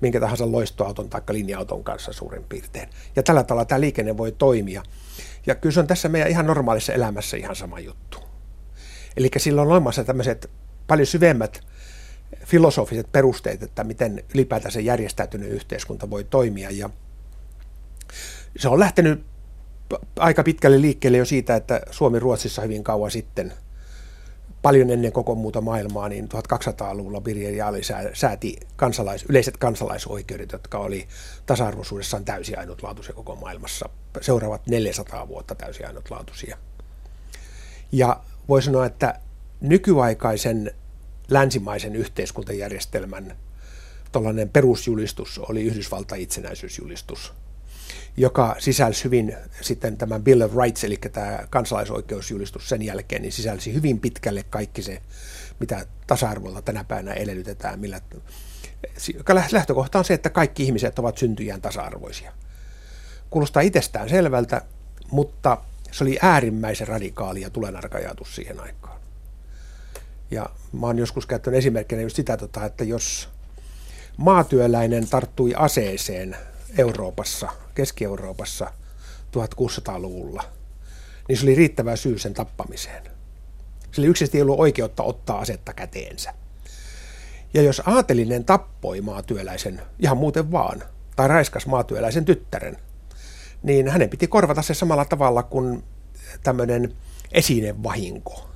[0.00, 2.88] minkä tahansa loistoauton tai linja-auton kanssa suurin piirtein.
[3.16, 4.82] Ja tällä tavalla tämä liikenne voi toimia.
[5.46, 8.25] Ja kyllä se on tässä meidän ihan normaalissa elämässä ihan sama juttu.
[9.16, 10.50] Eli sillä on olemassa tämmöiset
[10.86, 11.60] paljon syvemmät
[12.44, 16.70] filosofiset perusteet, että miten ylipäätään se järjestäytynyt yhteiskunta voi toimia.
[16.70, 16.90] Ja
[18.58, 19.24] se on lähtenyt
[20.18, 23.52] aika pitkälle liikkeelle jo siitä, että Suomi Ruotsissa hyvin kauan sitten,
[24.62, 27.76] paljon ennen koko muuta maailmaa, niin 1200-luvulla Birger Jarl
[28.12, 31.08] sääti kansalais, yleiset kansalaisoikeudet, jotka oli
[31.46, 33.88] tasa-arvoisuudessaan täysin ainutlaatuisia koko maailmassa.
[34.20, 36.56] Seuraavat 400 vuotta täysin ainutlaatuisia.
[37.92, 39.20] Ja voi sanoa, että
[39.60, 40.74] nykyaikaisen
[41.28, 43.36] länsimaisen yhteiskuntajärjestelmän
[44.12, 47.32] tuollainen perusjulistus oli Yhdysvaltain itsenäisyysjulistus,
[48.16, 53.74] joka sisälsi hyvin sitten tämän Bill of Rights, eli tämä kansalaisoikeusjulistus sen jälkeen, niin sisälsi
[53.74, 55.02] hyvin pitkälle kaikki se,
[55.60, 58.00] mitä tasa-arvolta tänä päivänä edellytetään, millä
[59.52, 62.32] lähtökohta on se, että kaikki ihmiset ovat syntyjään tasa-arvoisia.
[63.30, 64.62] Kuulostaa itsestään selvältä,
[65.10, 65.58] mutta
[65.92, 69.00] se oli äärimmäisen radikaali ja tulenarkajatus siihen aikaan.
[70.30, 73.28] Ja mä oon joskus käyttänyt esimerkkinä just sitä, tota, että jos
[74.16, 76.36] maatyöläinen tarttui aseeseen
[76.78, 78.72] Euroopassa, Keski-Euroopassa
[79.36, 80.44] 1600-luvulla,
[81.28, 83.02] niin se oli riittävä syy sen tappamiseen.
[83.92, 86.34] Sillä yksisesti ei ollut oikeutta ottaa asetta käteensä.
[87.54, 90.82] Ja jos aatelinen tappoi maatyöläisen ihan muuten vaan,
[91.16, 92.76] tai raiskas maatyöläisen tyttären,
[93.66, 95.84] niin hänen piti korvata se samalla tavalla kuin
[96.42, 96.96] tämmöinen
[97.32, 98.48] esinevahinko.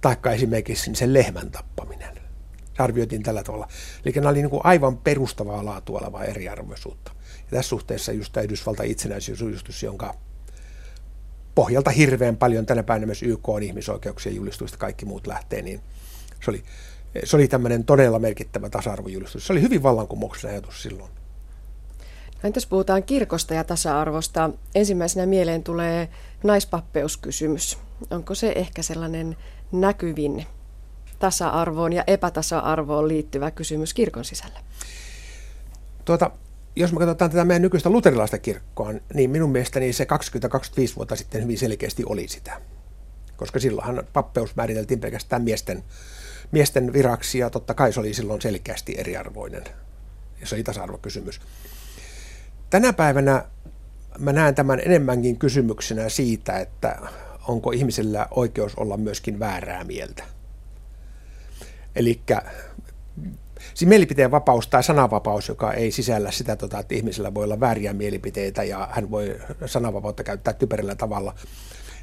[0.00, 2.14] Taikka esimerkiksi sen lehmän tappaminen.
[2.76, 3.68] Se arvioitiin tällä tavalla.
[4.04, 7.12] Eli nämä oli niin kuin aivan perustavaa laatua olevaa eriarvoisuutta.
[7.38, 10.14] Ja tässä suhteessa just tämä Yhdysvaltain itsenäisyysjulistus, jonka
[11.54, 15.80] pohjalta hirveän paljon tänä päivänä myös YK on ihmisoikeuksien julistuista kaikki muut lähtee, niin
[16.44, 16.64] se oli,
[17.24, 19.46] se oli tämmöinen todella merkittävä tasa-arvojulistus.
[19.46, 21.21] Se oli hyvin vallankumouksellinen ajatus silloin.
[22.44, 24.50] Entäs puhutaan kirkosta ja tasa-arvosta?
[24.74, 26.08] Ensimmäisenä mieleen tulee
[26.42, 27.78] naispappeuskysymys.
[28.10, 29.36] Onko se ehkä sellainen
[29.72, 30.46] näkyvin
[31.18, 34.60] tasa-arvoon ja epätasa-arvoon liittyvä kysymys kirkon sisällä?
[36.04, 36.30] Tuota,
[36.76, 40.06] jos me katsotaan tätä meidän nykyistä luterilaista kirkkoa, niin minun mielestäni se
[40.90, 42.60] 20-25 vuotta sitten hyvin selkeästi oli sitä.
[43.36, 45.84] Koska silloinhan pappeus määriteltiin pelkästään miesten,
[46.52, 49.64] miesten viraksi ja totta kai se oli silloin selkeästi eriarvoinen.
[50.44, 51.40] Se oli tasa-arvokysymys.
[52.72, 53.44] Tänä päivänä
[54.18, 56.98] mä näen tämän enemmänkin kysymyksenä siitä, että
[57.48, 60.24] onko ihmisellä oikeus olla myöskin väärää mieltä.
[61.96, 62.20] Eli
[63.74, 67.92] siis mielipiteen vapaus tai sananvapaus, joka ei sisällä sitä, tota, että ihmisellä voi olla vääriä
[67.92, 71.34] mielipiteitä ja hän voi sananvapautta käyttää typerillä tavalla,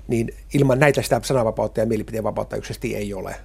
[0.08, 3.36] niin ilman näitä sitä sananvapautta ja mielipiteen vapautta yksisesti ei ole.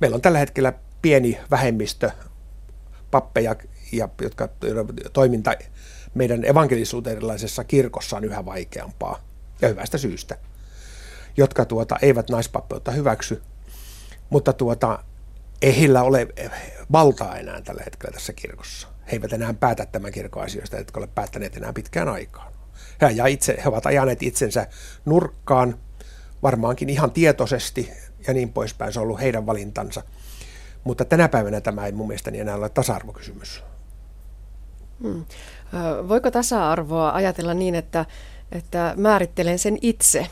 [0.00, 0.72] Meillä on tällä hetkellä
[1.02, 2.10] pieni vähemmistö
[3.10, 3.56] pappeja,
[3.92, 4.48] ja, jotka
[5.12, 5.54] toiminta
[6.14, 9.20] meidän evankelisuuterilaisessa kirkossa on yhä vaikeampaa
[9.60, 10.38] ja hyvästä syystä,
[11.36, 13.42] jotka tuota, eivät naispappeutta hyväksy,
[14.30, 15.04] mutta tuota,
[15.62, 16.28] ei heillä ole
[16.92, 18.88] valtaa enää tällä hetkellä tässä kirkossa.
[19.06, 22.52] He eivät enää päätä tämän kirkon asioista, jotka ole päättäneet enää pitkään aikaan.
[23.00, 24.66] He, ja itse, he ovat ajaneet itsensä
[25.04, 25.78] nurkkaan,
[26.42, 27.92] varmaankin ihan tietoisesti
[28.26, 28.92] ja niin poispäin.
[28.92, 30.02] Se on ollut heidän valintansa.
[30.84, 33.62] Mutta tänä päivänä tämä ei mun mielestäni enää ole tasa-arvokysymys.
[35.02, 35.24] Hmm.
[36.08, 38.04] Voiko tasa-arvoa ajatella niin, että,
[38.52, 40.26] että määrittelen sen itse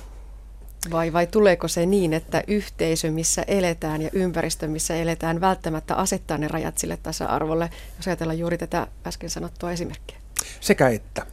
[0.91, 6.39] vai, vai tuleeko se niin, että yhteisö, missä eletään ja ympäristö, missä eletään, välttämättä asettaa
[6.39, 10.19] ne rajat sille tasa-arvolle, jos ajatellaan juuri tätä äsken sanottua esimerkkiä?
[10.61, 11.27] Sekä että.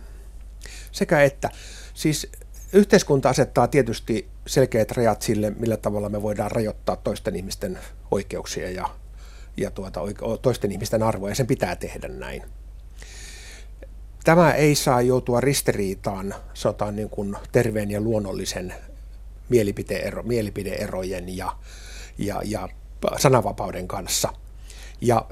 [0.91, 1.49] Sekä että.
[1.93, 2.31] Siis
[2.73, 7.79] yhteiskunta asettaa tietysti selkeät rajat sille, millä tavalla me voidaan rajoittaa toisten ihmisten
[8.11, 8.89] oikeuksia ja,
[9.57, 10.01] ja tuota,
[10.41, 12.43] toisten ihmisten arvoja, ja sen pitää tehdä näin.
[14.27, 18.73] Tämä ei saa joutua ristiriitaan sotaan niin kuin terveen ja luonnollisen
[19.49, 21.55] mielipideero, mielipideerojen ja,
[22.17, 22.69] ja, ja
[23.17, 24.33] sananvapauden kanssa.
[25.01, 25.25] Ja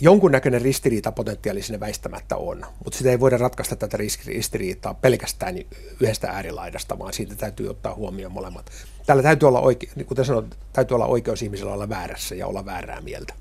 [0.00, 5.54] jonkunnäköinen ristiriita potentiaalisena väistämättä on, mutta sitä ei voida ratkaista tätä ristiriitaa pelkästään
[6.00, 8.70] yhdestä äärilaidasta, vaan siitä täytyy ottaa huomioon molemmat.
[9.06, 12.64] Täällä täytyy olla, oike, niin kuten sanoit, täytyy olla oikeus ihmisellä olla väärässä ja olla
[12.64, 13.34] väärää mieltä.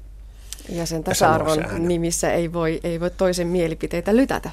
[0.70, 4.50] Ja sen tasa-arvon ja nimissä ei voi, ei voi toisen mielipiteitä lytätä.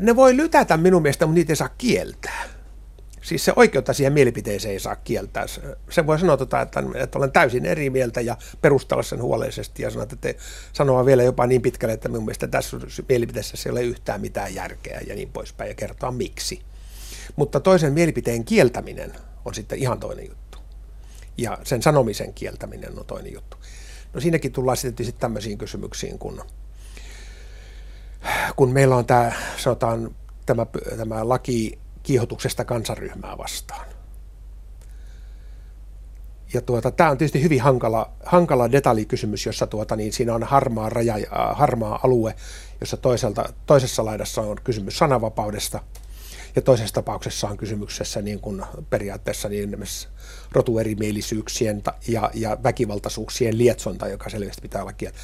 [0.00, 2.44] Ne voi lytätä minun mielestä, mutta niitä ei saa kieltää.
[3.22, 5.46] Siis se oikeutta siihen mielipiteeseen ei saa kieltää.
[5.90, 9.90] Se voi sanoa, tota, että, että olen täysin eri mieltä ja perustella sen huolellisesti ja
[9.90, 10.36] sanoa, että te
[10.72, 12.76] sanoa vielä jopa niin pitkälle, että minun mielestä tässä
[13.08, 16.62] mielipiteessä ei ole yhtään mitään järkeä ja niin poispäin ja kertoa miksi.
[17.36, 19.12] Mutta toisen mielipiteen kieltäminen
[19.44, 20.58] on sitten ihan toinen juttu.
[21.38, 23.56] Ja sen sanomisen kieltäminen on toinen juttu.
[24.14, 26.42] No siinäkin tullaan sitten tämmöisiin kysymyksiin, kun,
[28.56, 30.14] kun meillä on tämä, sanotaan,
[30.46, 30.66] tämä,
[30.96, 33.86] tämä laki kiihotuksesta kansanryhmää vastaan.
[36.54, 40.88] Ja tuota, tämä on tietysti hyvin hankala, hankala detallikysymys, jossa tuota, niin siinä on harmaa,
[40.88, 41.22] raja, äh,
[41.52, 42.34] harmaa alue,
[42.80, 45.80] jossa toiselta, toisessa laidassa on kysymys sananvapaudesta
[46.56, 49.76] ja toisessa tapauksessa on kysymyksessä niin kuin periaatteessa niin
[50.52, 55.18] rotuerimielisyyksien ja, ja väkivaltaisuuksien lietsonta, joka selvästi pitää olla kieltä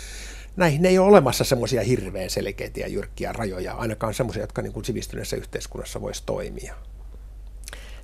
[0.56, 4.84] näihin ei ole olemassa semmoisia hirveän selkeitä ja jyrkkiä rajoja, ainakaan semmoisia, jotka niin kuin
[4.84, 6.74] sivistyneessä yhteiskunnassa voisi toimia.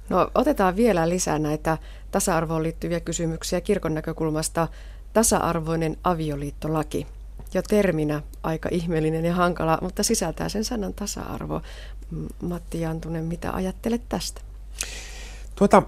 [0.09, 1.78] No otetaan vielä lisää näitä
[2.11, 4.68] tasa-arvoon liittyviä kysymyksiä kirkon näkökulmasta.
[5.12, 7.07] Tasa-arvoinen avioliittolaki.
[7.55, 11.62] Jo terminä aika ihmeellinen ja hankala, mutta sisältää sen sanan tasa-arvo.
[12.42, 14.40] Matti Jantunen, mitä ajattelet tästä?
[15.55, 15.82] Tuota,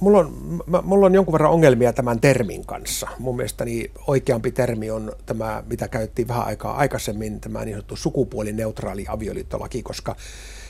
[0.00, 3.08] mulla on, mulla on jonkun verran ongelmia tämän termin kanssa.
[3.18, 9.04] Mun mielestäni oikeampi termi on tämä, mitä käytettiin vähän aikaa aikaisemmin, tämä niin sanottu sukupuolineutraali
[9.08, 10.16] avioliittolaki, koska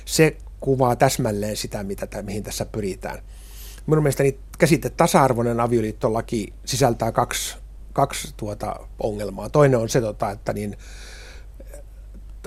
[0.04, 3.18] se kuvaa täsmälleen sitä, mitä, mihin tässä pyritään.
[3.86, 7.56] Minun mielestäni käsite tasa-arvoinen avioliittolaki sisältää kaksi,
[7.92, 9.48] kaksi tuota ongelmaa.
[9.48, 10.76] Toinen on se, tota, että niin,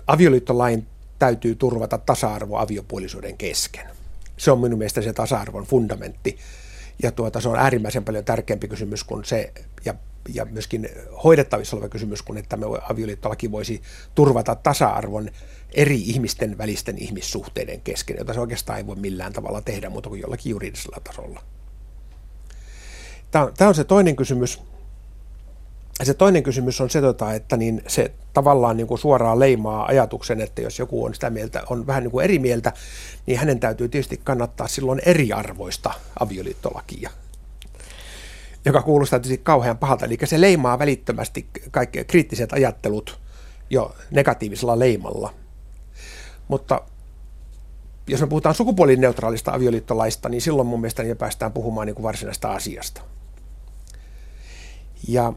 [0.07, 0.87] avioliittolain
[1.19, 4.02] täytyy turvata tasa-arvo aviopuolisuuden kesken
[4.37, 6.37] se on minun mielestä se tasa-arvon fundamentti.
[7.03, 9.51] Ja tuota, se on äärimmäisen paljon tärkeämpi kysymys kuin se,
[9.85, 9.93] ja,
[10.33, 10.89] ja myöskin
[11.23, 13.81] hoidettavissa oleva kysymys kuin, että me avioliittolaki voisi
[14.15, 15.29] turvata tasa-arvon
[15.73, 20.21] eri ihmisten välisten ihmissuhteiden kesken, jota se oikeastaan ei voi millään tavalla tehdä muuta kuin
[20.21, 21.41] jollakin juridisella tasolla.
[23.31, 24.61] Tämä on se toinen kysymys.
[26.03, 30.41] Se toinen kysymys on se, tota, että niin se tavallaan niin kuin suoraan leimaa ajatuksen,
[30.41, 32.73] että jos joku on sitä mieltä, on vähän niin kuin eri mieltä,
[33.25, 37.09] niin hänen täytyy tietysti kannattaa silloin eriarvoista avioliittolakia
[38.65, 40.05] joka kuulostaa tietysti kauhean pahalta.
[40.05, 43.19] Eli se leimaa välittömästi kaikki kriittiset ajattelut
[43.69, 45.33] jo negatiivisella leimalla.
[46.47, 46.81] Mutta
[48.07, 52.51] jos me puhutaan sukupuolineutraalista avioliittolaista, niin silloin mun mielestä niin päästään puhumaan niin kuin varsinaista
[52.51, 53.01] asiasta.
[55.07, 55.33] Ja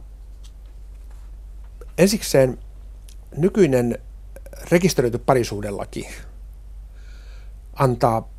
[1.99, 2.59] ensikseen
[3.36, 3.99] nykyinen
[4.70, 6.09] rekisteröity parisuudelaki
[7.72, 8.36] antaa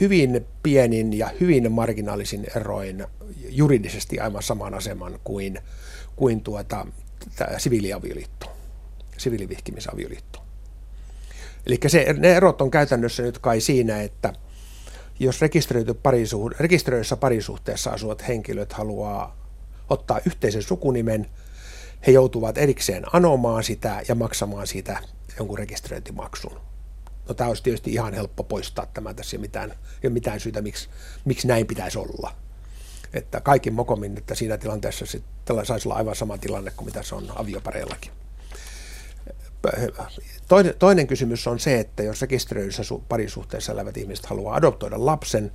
[0.00, 3.06] hyvin pienin ja hyvin marginaalisin eroin
[3.48, 5.58] juridisesti aivan saman aseman kuin,
[6.16, 6.86] kuin tuota,
[7.58, 8.52] siviiliavioliitto,
[9.16, 10.42] siviilivihkimisavioliitto.
[11.66, 14.32] Eli se, ne erot on käytännössä nyt kai siinä, että
[15.20, 19.36] jos rekisteröity parisuhde, rekisteröidyssä parisuhteessa asuvat henkilöt haluaa
[19.90, 21.26] ottaa yhteisen sukunimen,
[22.06, 25.02] he joutuvat erikseen anomaan sitä ja maksamaan siitä
[25.38, 26.60] jonkun rekisteröintimaksun.
[27.28, 29.70] No tämä olisi tietysti ihan helppo poistaa tämä tässä ei mitään,
[30.04, 30.88] ole mitään syytä, miksi,
[31.24, 32.34] miksi näin pitäisi olla.
[33.14, 37.14] Että kaikin mokomin, että siinä tilanteessa sitten saisi olla aivan sama tilanne kuin mitä se
[37.14, 38.12] on aviopareillakin.
[40.48, 45.52] Toinen, toinen kysymys on se, että jos rekisteröidyssä parisuhteessa elävät ihmiset haluaa adoptoida lapsen,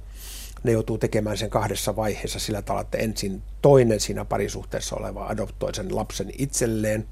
[0.64, 5.76] ne joutuu tekemään sen kahdessa vaiheessa sillä tavalla, että ensin toinen siinä parisuhteessa oleva adoptoi
[5.76, 7.08] sen lapsen itselleen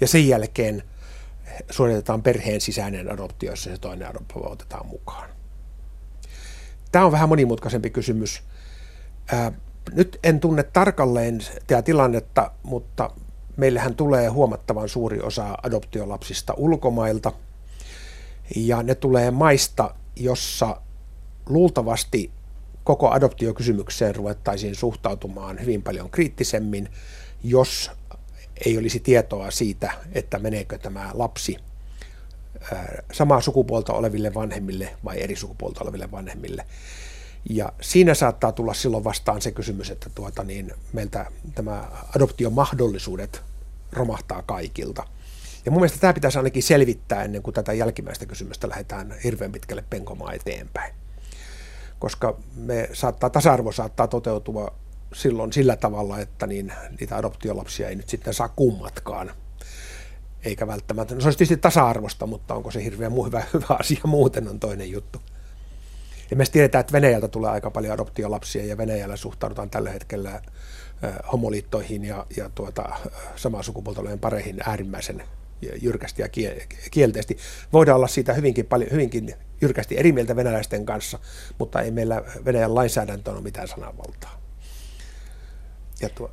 [0.00, 0.82] ja sen jälkeen
[1.70, 5.30] suoritetaan perheen sisäinen adoptio, jossa se toinen adoptio otetaan mukaan.
[6.92, 8.42] Tämä on vähän monimutkaisempi kysymys.
[9.92, 13.10] Nyt en tunne tarkalleen tämä tilannetta, mutta
[13.56, 17.32] meillähän tulee huomattavan suuri osa adoptiolapsista ulkomailta.
[18.56, 20.80] Ja ne tulee maista, jossa
[21.46, 22.30] luultavasti
[22.84, 26.88] koko adoptiokysymykseen ruvettaisiin suhtautumaan hyvin paljon kriittisemmin,
[27.44, 27.90] jos
[28.66, 31.56] ei olisi tietoa siitä, että meneekö tämä lapsi
[33.12, 36.66] samaa sukupuolta oleville vanhemmille vai eri sukupuolta oleville vanhemmille.
[37.50, 43.42] Ja siinä saattaa tulla silloin vastaan se kysymys, että tuota niin, meiltä tämä adoptiomahdollisuudet
[43.92, 45.06] romahtaa kaikilta.
[45.64, 49.84] Ja mun mielestä tämä pitäisi ainakin selvittää ennen kuin tätä jälkimmäistä kysymystä lähdetään hirveän pitkälle
[49.90, 50.94] penkomaan eteenpäin.
[52.00, 54.74] Koska me saattaa, tasa-arvo saattaa toteutua
[55.14, 59.30] silloin sillä tavalla, että niin, niitä adoptiolapsia ei nyt sitten saa kummatkaan.
[60.44, 64.00] Eikä välttämättä, no se olisi tietysti tasa-arvosta, mutta onko se hirveän muu, hyvä, hyvä asia
[64.04, 65.22] muuten on toinen juttu.
[66.30, 70.42] Ja me tiedetään, että Venäjältä tulee aika paljon adoptiolapsia ja Venäjällä suhtaudutaan tällä hetkellä
[71.32, 72.88] homoliittoihin ja, ja tuota,
[73.36, 75.22] samaa sukupuolta olevien pareihin äärimmäisen
[75.82, 76.28] jyrkästi ja
[76.90, 77.38] kielteisesti.
[77.72, 81.18] Voidaan olla siitä hyvinkin, paljon, hyvinkin jyrkästi eri mieltä venäläisten kanssa,
[81.58, 84.40] mutta ei meillä Venäjän lainsäädäntö ole mitään sananvaltaa.
[86.00, 86.30] Ja tuo,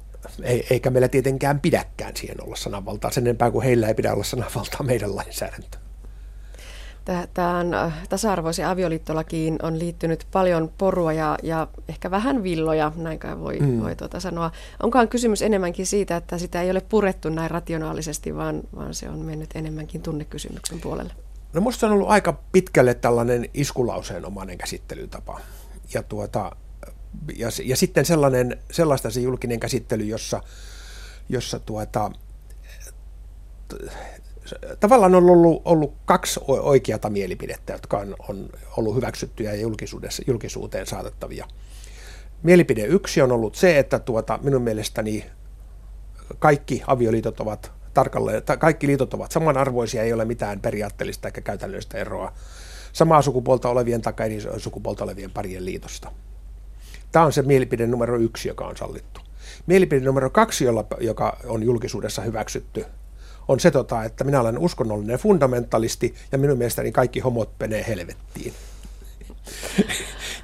[0.69, 4.84] eikä meillä tietenkään pidäkään siihen olla sananvaltaa, sen enempää kuin heillä ei pidä olla sananvaltaa
[4.84, 5.88] meidän lainsäädäntöön.
[7.34, 13.59] Tähän äh, tasa-arvoisen avioliittolakiin on liittynyt paljon porua ja, ja ehkä vähän villoja, näin voi,
[13.59, 13.82] mm.
[13.82, 14.51] voi tuota sanoa.
[14.84, 19.19] Onkaan kysymys enemmänkin siitä, että sitä ei ole purettu näin rationaalisesti, vaan, vaan se on
[19.19, 21.13] mennyt enemmänkin tunnekysymyksen puolelle?
[21.58, 25.39] No musta on ollut aika pitkälle tällainen iskulauseen omainen käsittelytapa.
[25.93, 26.55] Ja tuota,
[27.36, 30.41] ja, ja sitten sellainen, sellaista se julkinen käsittely, jossa,
[31.30, 32.12] jossa tuota,
[34.80, 40.88] tavallaan on ollut, ollut kaksi oikeata mielipidettä, jotka on, on ollut hyväksyttyjä ja julkisuudessa, julkisuuteen
[40.88, 41.47] saatettavia.
[42.43, 45.26] Mielipide yksi on ollut se, että tuota, minun mielestäni
[46.39, 52.33] kaikki avioliitot ovat tarkalleen, kaikki liitot ovat samanarvoisia, ei ole mitään periaatteellista eikä käytännöllistä eroa
[52.93, 56.11] samaa sukupuolta olevien tai eri sukupuolta olevien parien liitosta.
[57.11, 59.21] Tämä on se mielipide numero yksi, joka on sallittu.
[59.67, 60.65] Mielipide numero kaksi,
[60.99, 62.85] joka on julkisuudessa hyväksytty,
[63.47, 68.53] on se, tota, että minä olen uskonnollinen fundamentalisti ja minun mielestäni kaikki homot menee helvettiin.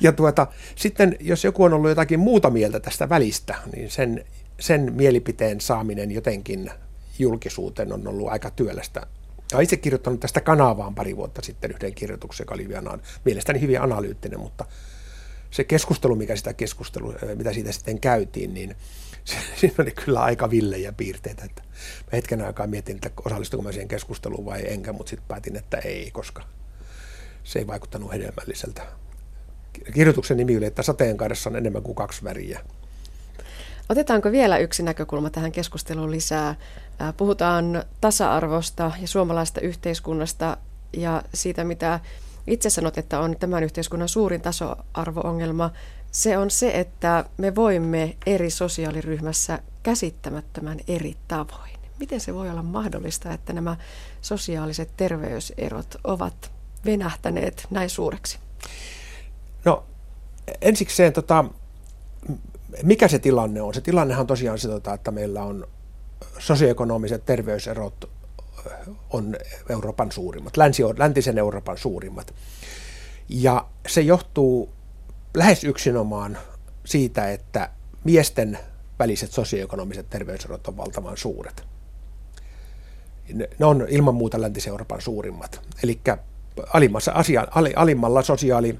[0.05, 4.25] ja tuota, sitten jos joku on ollut jotakin muuta mieltä tästä välistä, niin sen,
[4.59, 6.71] sen mielipiteen saaminen jotenkin
[7.19, 9.07] julkisuuteen on ollut aika työlästä.
[9.53, 13.81] Olen itse kirjoittanut tästä kanavaan pari vuotta sitten yhden kirjoituksen, joka oli vielä mielestäni hyvin
[13.81, 14.65] analyyttinen, mutta
[15.51, 18.75] se keskustelu, mikä sitä keskustelu, mitä siitä sitten käytiin, niin
[19.59, 21.45] siinä oli kyllä aika villejä piirteitä.
[21.45, 21.61] Että
[22.01, 25.77] mä hetken aikaa mietin, että osallistuinko mä siihen keskusteluun vai enkä, mutta sitten päätin, että
[25.77, 26.43] ei, koska
[27.43, 28.81] se ei vaikuttanut hedelmälliseltä.
[29.93, 32.59] Kirjoituksen nimi oli, että sateenkaidessa on enemmän kuin kaksi väriä.
[33.89, 36.55] Otetaanko vielä yksi näkökulma tähän keskusteluun lisää?
[37.17, 40.57] Puhutaan tasa-arvosta ja suomalaista yhteiskunnasta
[40.93, 41.99] ja siitä, mitä
[42.47, 45.71] itse sanot, että on tämän yhteiskunnan suurin tasoarvoongelma
[46.11, 51.73] Se on se, että me voimme eri sosiaaliryhmässä käsittämättömän eri tavoin.
[51.99, 53.77] Miten se voi olla mahdollista, että nämä
[54.21, 56.51] sosiaaliset terveyserot ovat
[56.85, 58.39] venähtäneet näin suureksi?
[59.65, 59.83] No
[60.61, 61.45] ensikseen, tota,
[62.83, 63.73] mikä se tilanne on?
[63.73, 65.67] Se tilannehan on tosiaan se, tota, että meillä on
[66.39, 68.09] sosioekonomiset terveyserot
[69.09, 69.35] on
[69.69, 72.33] Euroopan suurimmat, länsi, läntisen Euroopan suurimmat.
[73.29, 74.69] Ja se johtuu
[75.37, 76.37] lähes yksinomaan
[76.85, 77.69] siitä, että
[78.03, 78.59] miesten
[78.99, 81.63] väliset sosioekonomiset terveyserot on valtavan suuret.
[83.59, 85.61] Ne on ilman muuta läntisen Euroopan suurimmat.
[85.83, 86.01] Eli
[86.73, 88.79] alimmassa asia, alimmalla sosiaali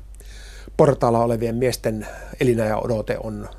[0.78, 2.08] portaalla olevien miesten
[2.40, 3.50] elinajan odote on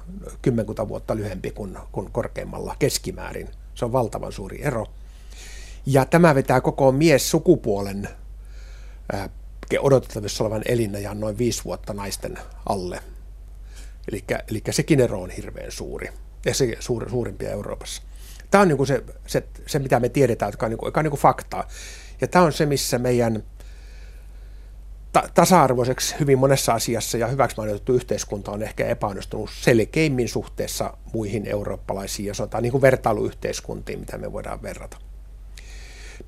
[0.43, 3.49] kymmenkunta vuotta lyhempi kuin, kuin korkeimmalla keskimäärin.
[3.75, 4.87] Se on valtavan suuri ero.
[5.87, 8.09] Ja tämä vetää koko mies sukupuolen
[9.81, 13.01] odotettavissa olevan elinajan noin viisi vuotta naisten alle.
[14.49, 16.09] Eli sekin ero on hirveän suuri
[16.45, 18.03] ja se suur, suurimpia Euroopassa.
[18.51, 21.01] Tämä on niin kuin se, se, se, mitä me tiedetään, joka on, niin kuin, joka
[21.01, 21.69] on niin kuin faktaa.
[22.21, 23.45] Ja tämä on se, missä meidän
[25.15, 31.47] ta- tasa-arvoiseksi hyvin monessa asiassa ja hyväksi mainittu yhteiskunta on ehkä epäonnistunut selkeimmin suhteessa muihin
[31.47, 34.97] eurooppalaisiin ja sanotaan niin kuin vertailuyhteiskuntiin, mitä me voidaan verrata.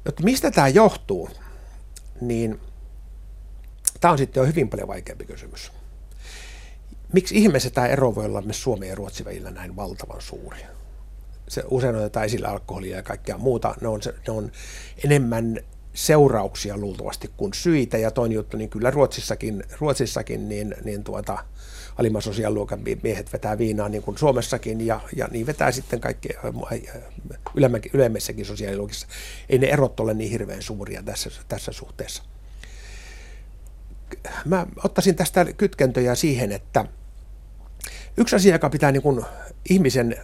[0.05, 1.31] Mutta mistä tämä johtuu,
[2.21, 2.61] niin
[4.01, 5.73] tämä on sitten jo hyvin paljon vaikeampi kysymys.
[7.13, 10.59] Miksi ihmeessä tämä ero voi olla myös Suomen ja Ruotsin välillä näin valtavan suuri?
[11.49, 13.75] Se usein otetaan esillä alkoholia ja kaikkea muuta.
[13.81, 14.53] Ne on, ne on
[15.05, 15.59] enemmän
[15.97, 17.99] seurauksia luultavasti kuin syitä.
[17.99, 21.39] Ja toinen juttu, niin kyllä Ruotsissakin, Ruotsissakin niin, niin tuota,
[21.99, 26.29] alimman sosiaaliluokan miehet vetää viinaa niin kuin Suomessakin ja, ja niin vetää sitten kaikki
[27.93, 29.07] ylemmässäkin sosiaaliluokissa.
[29.49, 32.23] Ei ne erot ole niin hirveän suuria tässä, tässä suhteessa.
[34.45, 36.85] Mä ottaisin tästä kytkentöjä siihen, että
[38.17, 39.25] yksi asia, joka pitää niin kuin
[39.71, 40.17] ihmisen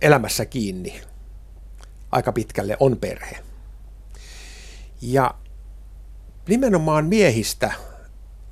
[0.00, 1.00] elämässä kiinni
[2.12, 3.51] aika pitkälle, on perhe.
[5.02, 5.34] Ja
[6.48, 7.72] nimenomaan miehistä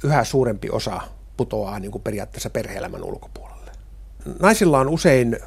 [0.04, 1.00] yhä suurempi osa
[1.36, 3.72] putoaa niin kuin periaatteessa perheelämän ulkopuolelle.
[4.40, 5.38] Naisilla on usein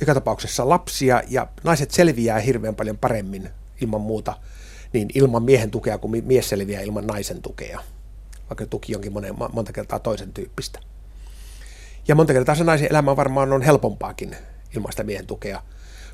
[0.00, 3.50] joka tapauksessa lapsia ja naiset selviää hirveän paljon paremmin
[3.80, 4.36] ilman muuta
[4.92, 7.80] niin ilman miehen tukea kuin mies selviää ilman naisen tukea,
[8.50, 10.78] vaikka tuki onkin monen, monta kertaa toisen tyyppistä.
[12.08, 14.36] Ja monta kertaa se naisen elämä varmaan on helpompaakin
[14.76, 15.62] ilman sitä miehen tukea,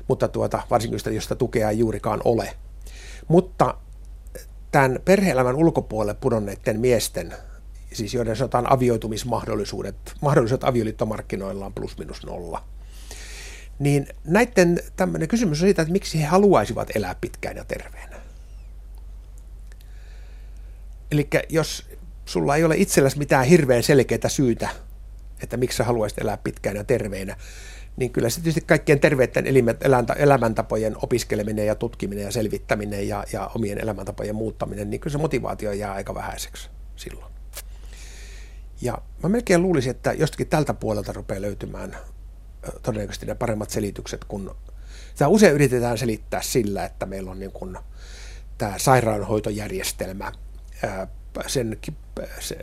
[0.07, 2.53] mutta tuota, varsinkin sitä, jos sitä tukea ei juurikaan ole.
[3.27, 3.75] Mutta
[4.71, 7.33] tämän perhe-elämän ulkopuolelle pudonneiden miesten,
[7.93, 12.63] siis joiden sanotaan avioitumismahdollisuudet, mahdollisuudet avioliittomarkkinoilla on plus minus nolla,
[13.79, 18.15] niin näiden tämmöinen kysymys on siitä, että miksi he haluaisivat elää pitkään ja terveenä.
[21.11, 21.85] Eli jos
[22.25, 24.69] sulla ei ole itselläsi mitään hirveän selkeää syytä,
[25.43, 27.35] että miksi sä haluaisit elää pitkään ja terveenä,
[27.99, 29.45] niin kyllä se tietysti kaikkien terveiden
[30.17, 35.71] elämäntapojen opiskeleminen ja tutkiminen ja selvittäminen ja, ja omien elämäntapojen muuttaminen, niin kyllä se motivaatio
[35.71, 37.33] jää aika vähäiseksi silloin.
[38.81, 41.97] Ja mä melkein luulisin, että jostakin tältä puolelta rupeaa löytymään
[42.83, 44.55] todennäköisesti ne paremmat selitykset, kun
[45.09, 47.77] sitä usein yritetään selittää sillä, että meillä on niin kuin
[48.57, 50.31] tämä sairaanhoitojärjestelmä,
[51.47, 51.77] sen,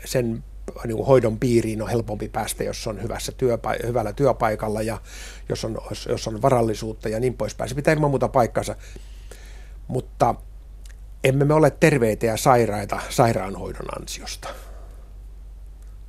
[0.05, 0.45] sen
[0.85, 5.01] niin kuin hoidon piiriin on helpompi päästä, jos on hyvässä työpa- hyvällä työpaikalla ja
[5.49, 7.69] jos on, jos on varallisuutta ja niin poispäin.
[7.69, 8.77] Se pitää ilman muuta paikkansa,
[9.89, 10.35] mutta
[11.25, 14.49] emme me ole terveitä ja sairaita sairaanhoidon ansiosta.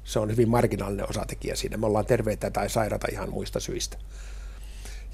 [0.03, 1.77] Se on hyvin marginaalinen osatekijä siinä.
[1.77, 3.97] Me ollaan terveitä tai sairaita ihan muista syistä.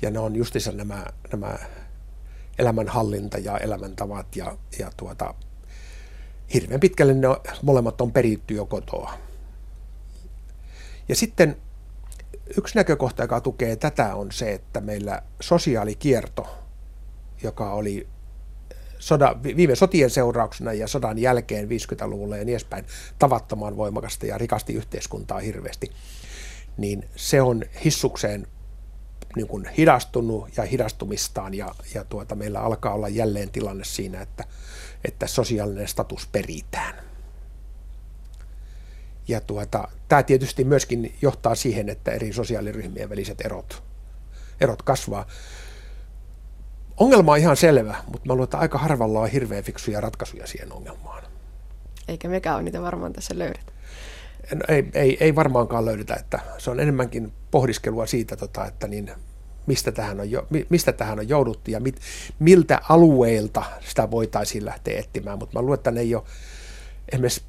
[0.02, 1.58] Ja ne on justissa nämä, nämä
[2.60, 5.34] elämänhallinta ja elämäntavat ja, ja tuota,
[6.54, 7.28] hirveän pitkälle ne
[7.62, 9.14] molemmat on peritty jo kotoa.
[11.10, 11.58] Ja sitten
[12.58, 16.48] yksi näkökohta, joka tukee tätä, on se, että meillä sosiaalikierto,
[17.44, 18.08] joka oli
[19.00, 22.86] soda, viime sotien seurauksena ja sodan jälkeen 50-luvulla ja niin edespäin
[23.20, 25.92] tavattoman voimakasta ja rikasti yhteiskuntaa hirveästi,
[26.78, 28.48] niin se on hissukseen
[29.36, 34.44] niin kuin hidastunut ja hidastumistaan ja, ja tuota, meillä alkaa olla jälleen tilanne siinä, että,
[35.06, 37.13] että sosiaalinen status peritään.
[39.28, 43.84] Ja tuota, tämä tietysti myöskin johtaa siihen, että eri sosiaaliryhmien väliset erot,
[44.62, 45.28] erot kasvaa.
[46.98, 50.74] Ongelma on ihan selvä, mutta mä luulen, että aika harvalla on hirveän fiksuja ratkaisuja siihen
[50.74, 51.24] ongelmaan.
[52.08, 53.72] Eikä mekään ole niitä varmaan tässä löydetä.
[54.56, 59.12] No, ei, ei, ei varmaankaan löydetä, että se on enemmänkin pohdiskelua siitä, tota, että niin,
[59.66, 60.28] mistä, tähän on,
[60.70, 62.00] mistä tähän on jouduttu ja mit,
[62.40, 65.40] miltä alueilta sitä voitaisiin lähteä etsimään.
[65.40, 66.24] Mutta mä luulen, että ne ei ole
[67.12, 67.44] esimerkiksi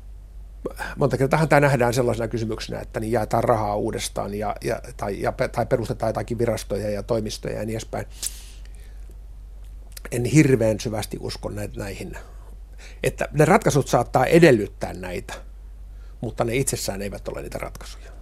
[0.97, 5.33] monta kertaa tämä nähdään sellaisena kysymyksenä, että niin jaetaan rahaa uudestaan ja, ja, tai, ja,
[5.33, 8.07] tai perustetaan jotakin virastoja ja toimistoja ja niin edespäin.
[10.11, 12.17] En hirveän syvästi usko näihin,
[13.03, 15.35] että ne ratkaisut saattaa edellyttää näitä,
[16.21, 18.15] mutta ne itsessään eivät ole niitä ratkaisuja.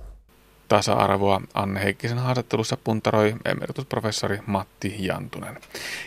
[0.68, 5.60] Tasa-arvoa Anne Heikkisen haastattelussa puntaroi emeritusprofessori Matti Jantunen.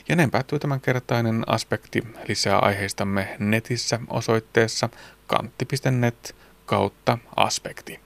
[0.09, 2.03] Ja näin päättyy tämänkertainen aspekti.
[2.27, 4.89] Lisää aiheistamme netissä osoitteessa
[5.28, 8.05] kantti.net kautta aspekti.